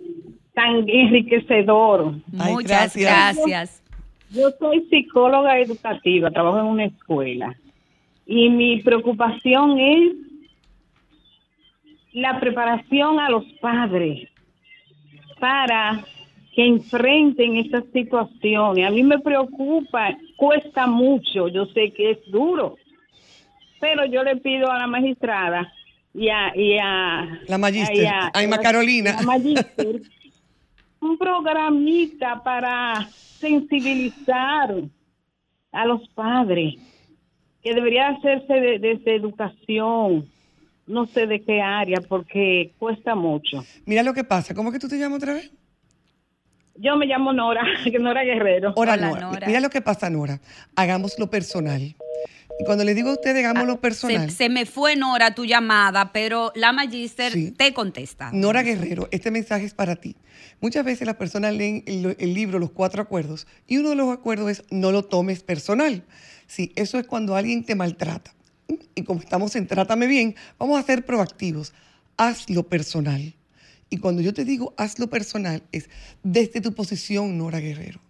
[0.55, 2.17] tan enriquecedor.
[2.27, 3.83] Muchas gracias.
[4.31, 7.57] Yo soy psicóloga educativa, trabajo en una escuela.
[8.27, 10.13] Y mi preocupación es
[12.17, 14.27] la preparación a los padres
[15.39, 16.03] para
[16.55, 18.87] que enfrenten estas situaciones.
[18.87, 22.79] A mí me preocupa, cuesta mucho, yo sé que es duro,
[23.79, 25.71] pero yo le pido a la magistrada
[26.15, 27.39] y a...
[27.49, 29.19] la magister, a, Carolina.
[31.01, 34.75] un programita para sensibilizar
[35.71, 36.77] a los padres,
[37.63, 40.31] que debería hacerse desde educación,
[40.87, 43.65] no sé de qué área porque cuesta mucho.
[43.85, 44.55] Mira lo que pasa.
[44.55, 45.51] ¿Cómo es que tú te llamas otra vez?
[46.79, 47.63] Yo me llamo Nora,
[48.01, 48.73] Nora Guerrero.
[48.77, 49.47] Hola, Nora.
[49.47, 50.41] Mira lo que pasa, Nora.
[50.75, 51.97] Hagámoslo personal.
[52.59, 54.31] Y cuando le digo a usted, hagámoslo ah, personal.
[54.31, 58.31] Se, me fue, Nora, tu llamada, pero la Magister te contesta.
[58.33, 60.17] Nora Guerrero, este mensaje es para ti.
[60.61, 64.11] Muchas veces las personas leen el, el, libro Los Cuatro Acuerdos y uno de los
[64.11, 66.03] acuerdos es no lo tomes personal.
[66.47, 68.36] Sí, eso es cuando alguien te maltrata
[68.95, 71.73] y como estamos en Trátame Bien, vamos a ser proactivos.
[72.17, 73.35] Hazlo personal.
[73.91, 75.89] Y cuando yo te digo hazlo personal, es
[76.23, 78.01] desde tu posición, Nora Guerrero.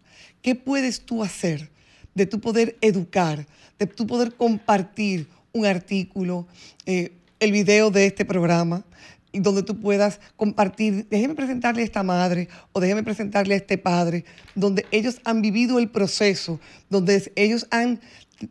[0.42, 1.70] ¿Qué puedes tú hacer
[2.14, 3.46] de tu poder educar,
[3.78, 6.46] de tu poder compartir un artículo,
[6.86, 8.84] eh, el video de este programa,
[9.32, 13.76] y donde tú puedas compartir, déjeme presentarle a esta madre o déjeme presentarle a este
[13.76, 18.00] padre, donde ellos han vivido el proceso, donde ellos han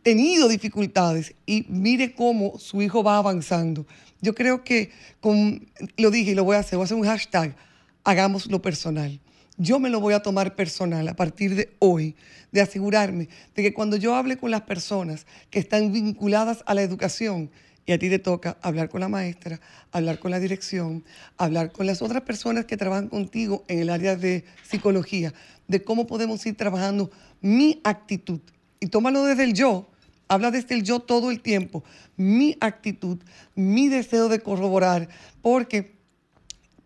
[0.02, 3.86] tenido dificultades y mire cómo su hijo va avanzando.
[4.22, 5.68] Yo creo que, con,
[5.98, 7.56] lo dije y lo voy a hacer, voy a hacer un hashtag,
[8.04, 9.20] hagamos lo personal.
[9.58, 12.16] Yo me lo voy a tomar personal a partir de hoy,
[12.52, 16.82] de asegurarme de que cuando yo hable con las personas que están vinculadas a la
[16.82, 17.52] educación,
[17.88, 19.62] y a ti te toca hablar con la maestra,
[19.92, 21.04] hablar con la dirección,
[21.38, 25.34] hablar con las otras personas que trabajan contigo en el área de psicología,
[25.68, 27.12] de cómo podemos ir trabajando
[27.42, 28.42] mi actitud
[28.86, 29.90] y tómalo desde el yo,
[30.28, 31.84] habla desde el yo todo el tiempo,
[32.18, 33.18] mi actitud,
[33.56, 35.10] mi deseo de corroborar,
[35.42, 35.96] porque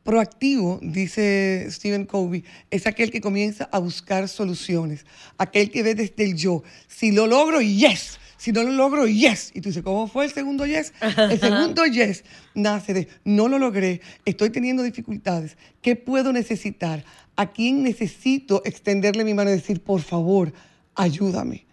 [0.04, 5.06] proactivo, dice Stephen Covey, es aquel que comienza a buscar soluciones,
[5.38, 6.64] aquel que ve desde el yo.
[6.88, 8.18] Si lo logro, yes.
[8.38, 9.52] Si no lo logro, yes.
[9.54, 10.94] Y tú dices, ¿cómo fue el segundo yes?
[11.02, 12.24] El segundo yes
[12.54, 15.58] nace de, no lo logré, estoy teniendo dificultades.
[15.82, 17.04] ¿Qué puedo necesitar?
[17.36, 20.54] ¿A quién necesito extenderle mi mano y decir, por favor,
[20.96, 21.68] ayúdame?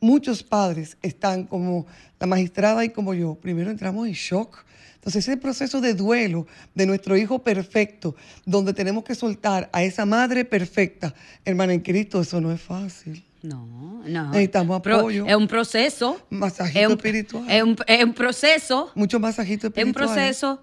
[0.00, 1.86] Muchos padres están como
[2.18, 3.34] la magistrada y como yo.
[3.34, 4.64] Primero entramos en shock.
[4.94, 10.04] Entonces ese proceso de duelo de nuestro hijo perfecto, donde tenemos que soltar a esa
[10.04, 13.24] madre perfecta, hermana en Cristo, eso no es fácil.
[13.42, 14.28] No, no.
[14.28, 15.24] Necesitamos apoyo.
[15.26, 16.20] es un proceso.
[16.28, 17.50] Masajito espiritual.
[17.50, 18.92] Es un, es un, proceso.
[18.94, 20.04] Mucho masajito espiritual.
[20.04, 20.62] Es un proceso,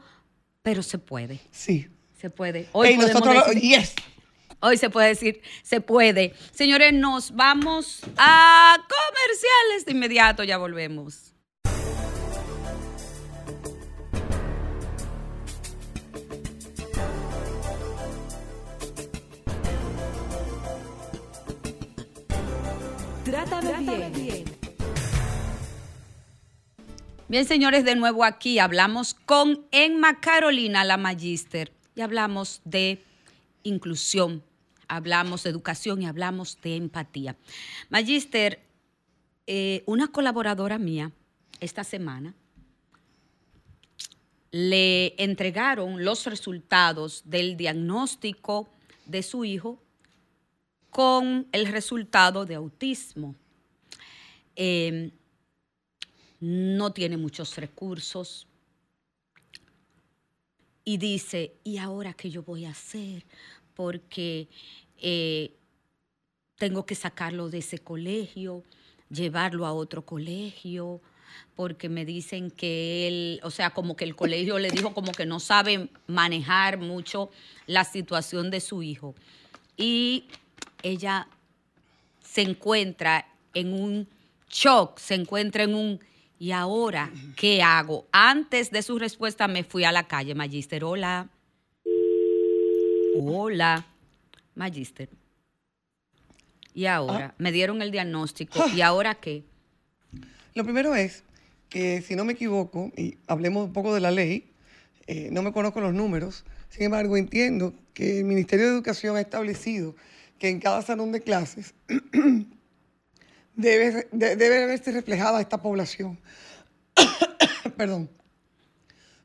[0.61, 1.39] pero se puede.
[1.51, 1.87] Sí.
[2.21, 2.67] Se puede.
[2.73, 3.95] Hoy nosotros, yes.
[4.59, 6.33] Hoy se puede decir, se puede.
[6.51, 11.33] Señores, nos vamos a comerciales de inmediato, ya volvemos.
[23.23, 24.45] Trátame, bien.
[27.27, 33.03] Bien, señores, de nuevo aquí hablamos con Emma Carolina, la magíster, y hablamos de
[33.67, 34.43] inclusión,
[34.87, 37.35] hablamos de educación y hablamos de empatía.
[37.89, 38.59] Magíster,
[39.45, 41.11] eh, una colaboradora mía
[41.59, 42.33] esta semana
[44.51, 48.69] le entregaron los resultados del diagnóstico
[49.05, 49.81] de su hijo
[50.89, 53.35] con el resultado de autismo.
[54.55, 55.11] Em,
[56.39, 58.47] no tiene muchos recursos.
[60.83, 63.25] Y dice, ¿y ahora qué yo voy a hacer?
[63.77, 64.49] Porque
[64.97, 65.55] eh,
[66.57, 68.63] tengo que sacarlo de ese colegio,
[69.09, 70.99] llevarlo a otro colegio,
[71.55, 75.27] porque me dicen que él, o sea, como que el colegio le dijo como que
[75.27, 77.29] no sabe manejar mucho
[77.67, 79.13] la situación de su hijo.
[79.77, 80.25] Y
[80.81, 81.27] ella
[82.21, 84.07] se encuentra en un
[84.49, 85.99] shock, se encuentra en un
[86.39, 88.07] ¿y ahora qué hago?
[88.11, 91.29] Antes de su respuesta me fui a la calle, Magister, hola.
[93.19, 93.87] Hola,
[94.53, 95.09] Magister.
[96.75, 97.31] ¿Y ahora?
[97.31, 97.35] Ah.
[97.39, 98.63] Me dieron el diagnóstico.
[98.75, 99.43] ¿Y ahora qué?
[100.53, 101.23] Lo primero es
[101.67, 104.51] que, si no me equivoco, y hablemos un poco de la ley,
[105.07, 109.21] eh, no me conozco los números, sin embargo entiendo que el Ministerio de Educación ha
[109.21, 109.95] establecido
[110.37, 111.73] que en cada salón de clases
[113.55, 116.19] debe, debe verse reflejada esta población.
[117.77, 118.11] Perdón.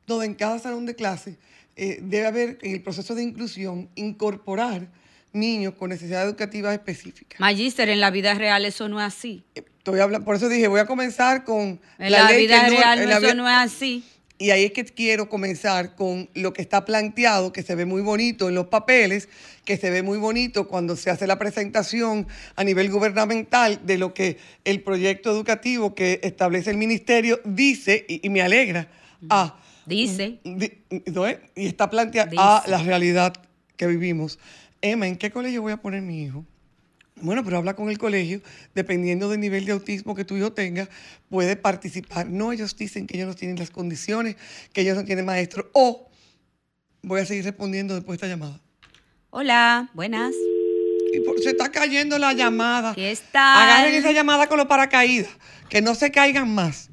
[0.07, 1.37] Donde en cada salón de clases
[1.75, 4.87] eh, debe haber, en el proceso de inclusión, incorporar
[5.33, 7.39] niños con necesidades educativas específicas.
[7.39, 9.43] Magíster, en la vida real eso no es así.
[9.55, 13.49] Estoy hablando, por eso dije, voy a comenzar con en la, vida real eso no
[13.49, 14.03] es así.
[14.37, 18.01] Y ahí es que quiero comenzar con lo que está planteado, que se ve muy
[18.01, 19.29] bonito en los papeles,
[19.63, 24.13] que se ve muy bonito cuando se hace la presentación a nivel gubernamental de lo
[24.13, 28.89] que el proyecto educativo que establece el ministerio dice, y, me alegra,
[29.29, 29.57] a...
[29.85, 30.39] Dice.
[31.55, 33.33] y está planteado a la realidad
[33.75, 34.39] que vivimos.
[34.81, 36.45] Emma, ¿en qué colegio voy a poner mi hijo?
[37.15, 38.41] Bueno, pero habla con el colegio,
[38.73, 40.89] dependiendo del nivel de autismo que tu hijo tenga,
[41.29, 42.27] puede participar.
[42.27, 44.35] No, ellos dicen que ellos no tienen las condiciones,
[44.73, 45.69] que ellos no tienen maestro.
[45.73, 46.09] O
[47.01, 48.59] voy a seguir respondiendo después de esta llamada.
[49.29, 50.33] Hola, buenas.
[51.41, 52.93] se está cayendo la llamada.
[52.93, 53.63] ¿Qué está?
[53.63, 55.31] Agarren esa llamada con los paracaídas,
[55.69, 56.89] que no se caigan más.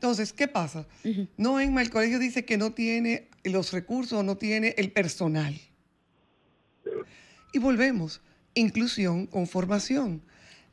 [0.00, 0.86] Entonces, ¿qué pasa?
[1.36, 5.54] No, Emma, el colegio dice que no tiene los recursos, no tiene el personal.
[7.52, 8.22] Y volvemos
[8.54, 10.22] inclusión con formación.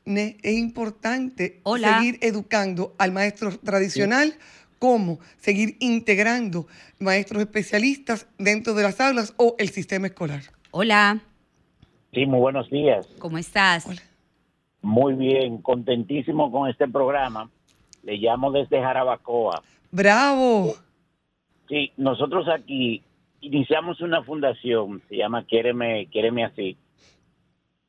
[0.06, 4.34] es importante seguir educando al maestro tradicional
[4.80, 6.66] como seguir integrando
[6.98, 10.44] maestros especialistas dentro de las aulas o el sistema escolar.
[10.72, 11.20] Hola.
[12.14, 13.06] Sí, muy buenos días.
[13.20, 13.90] ¿Cómo estás?
[14.82, 17.52] Muy bien, contentísimo con este programa.
[18.08, 19.62] Le llamo desde Jarabacoa.
[19.92, 20.76] Bravo.
[21.68, 23.04] Sí, nosotros aquí
[23.42, 26.78] iniciamos una fundación, se llama Quiereme, Quiereme Así,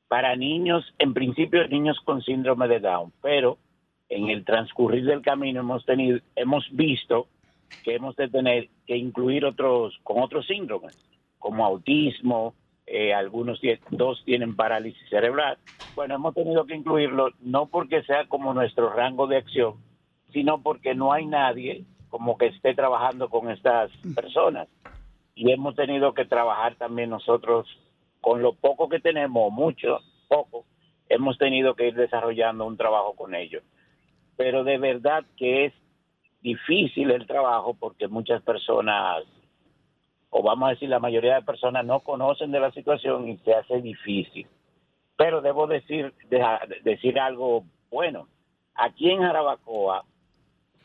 [0.09, 3.59] para niños, en principio niños con síndrome de Down, pero
[4.09, 7.29] en el transcurrir del camino hemos tenido, hemos visto
[7.85, 10.99] que hemos de tener que incluir otros con otros síndromes,
[11.39, 12.55] como autismo,
[12.89, 13.61] eh, algunos
[13.91, 15.59] dos tienen parálisis cerebral.
[15.95, 19.75] Bueno, hemos tenido que incluirlo no porque sea como nuestro rango de acción,
[20.33, 24.69] sino porque no hay nadie como que esté trabajando con estas personas.
[25.35, 27.67] Y hemos tenido que trabajar también nosotros
[28.21, 30.65] con lo poco que tenemos, mucho, poco,
[31.09, 33.63] hemos tenido que ir desarrollando un trabajo con ellos.
[34.37, 35.73] Pero de verdad que es
[36.41, 39.25] difícil el trabajo porque muchas personas,
[40.31, 43.55] o vamos a decir la mayoría de personas, no conocen de la situación y se
[43.55, 44.47] hace difícil.
[45.17, 46.15] Pero debo decir,
[46.85, 48.29] decir algo bueno.
[48.75, 50.05] Aquí en Jarabacoa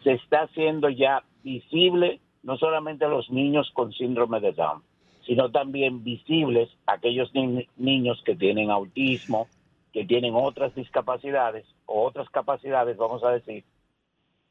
[0.03, 4.83] se está haciendo ya visible no solamente a los niños con síndrome de Down,
[5.25, 7.31] sino también visibles aquellos
[7.77, 9.47] niños que tienen autismo,
[9.93, 13.63] que tienen otras discapacidades o otras capacidades, vamos a decir,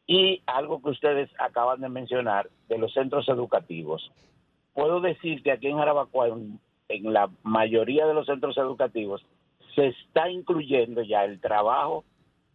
[0.07, 4.11] y algo que ustedes acaban de mencionar de los centros educativos.
[4.74, 9.24] Puedo decir que aquí en Jarabacoa, en, la mayoría de los centros educativos,
[9.74, 12.05] se está incluyendo ya el trabajo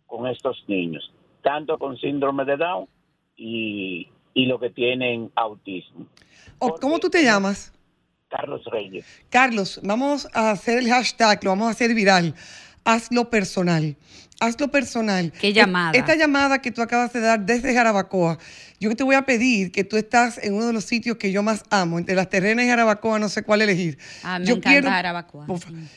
[0.05, 1.11] con estos niños,
[1.47, 2.89] tanto con síndrome de Down
[3.37, 6.05] y, y lo que tienen autismo.
[6.59, 7.71] ¿Cómo tú te llamas?
[8.27, 9.05] Carlos Reyes.
[9.29, 12.35] Carlos, vamos a hacer el hashtag, lo vamos a hacer viral.
[12.83, 13.95] Hazlo personal.
[14.41, 15.31] Hazlo personal.
[15.39, 15.97] ¿Qué llamada?
[15.97, 18.37] Esta llamada que tú acabas de dar desde Jarabacoa,
[18.81, 21.43] yo te voy a pedir que tú estás en uno de los sitios que yo
[21.43, 23.97] más amo, entre las terrenas y Jarabacoa, no sé cuál elegir.
[24.21, 25.47] Ah, me yo encanta quiero, Jarabacoa.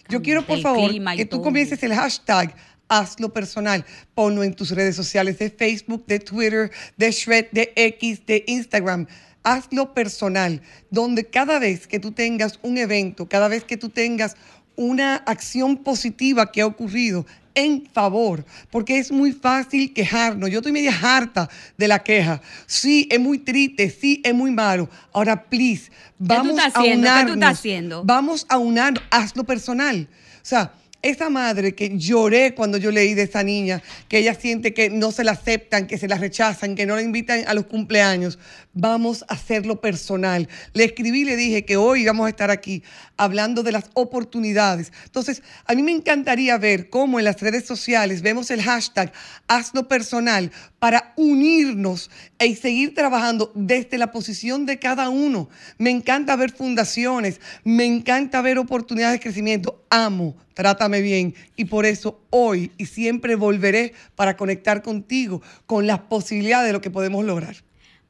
[0.09, 2.55] yo quiero, por favor, que tú comiences el hashtag
[2.91, 3.87] hazlo personal.
[4.15, 9.07] Ponlo en tus redes sociales de Facebook, de Twitter, de Shred, de X, de Instagram
[9.43, 10.61] hazlo personal,
[10.91, 14.37] donde cada vez que tú tengas un evento, cada vez que tú tengas
[14.77, 20.51] una acción positiva que ha ocurrido en favor, porque es muy fácil quejarnos.
[20.51, 22.41] Yo estoy media harta de la queja.
[22.67, 24.89] Sí, es muy triste, sí, es muy malo.
[25.13, 27.21] Ahora, please, vamos a unarnos.
[27.21, 28.05] ¿Qué tú estás haciendo?
[28.05, 30.09] Vamos a unarnos, hazlo personal.
[30.37, 30.73] O sea,
[31.03, 35.13] esa madre que lloré cuando yo leí de esa niña, que ella siente que no
[35.13, 38.39] se la aceptan, que se la rechazan, que no la invitan a los cumpleaños,
[38.73, 40.49] vamos a hacerlo personal.
[40.75, 42.83] Le escribí le dije que hoy vamos a estar aquí
[43.17, 44.93] hablando de las oportunidades.
[45.05, 49.13] Entonces, a mí me encantaría ver cómo en las redes sociales vemos el hashtag
[49.49, 52.11] hazlo personal para unirnos
[52.41, 55.49] y seguir trabajando desde la posición de cada uno.
[55.79, 59.85] Me encanta ver fundaciones, me encanta ver oportunidades de crecimiento.
[59.91, 66.01] Amo, trátame bien y por eso hoy y siempre volveré para conectar contigo con las
[66.01, 67.57] posibilidades de lo que podemos lograr.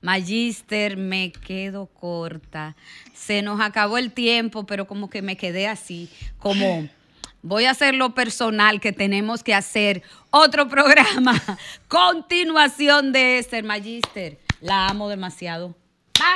[0.01, 2.77] Magister, me quedo corta.
[3.12, 6.09] Se nos acabó el tiempo, pero como que me quedé así,
[6.39, 6.89] como
[7.43, 11.41] voy a hacer lo personal que tenemos que hacer otro programa.
[11.88, 14.38] Continuación de este, Magister.
[14.61, 15.74] La amo demasiado.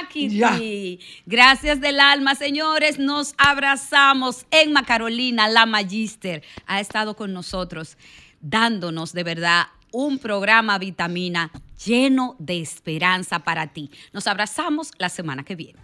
[0.02, 0.98] Aquí.
[1.26, 2.98] Gracias del alma, señores.
[2.98, 4.46] Nos abrazamos.
[4.50, 7.98] Emma Carolina, la Magister, ha estado con nosotros
[8.40, 11.50] dándonos de verdad un programa vitamina
[11.84, 13.90] lleno de esperanza para ti.
[14.12, 15.83] Nos abrazamos la semana que viene.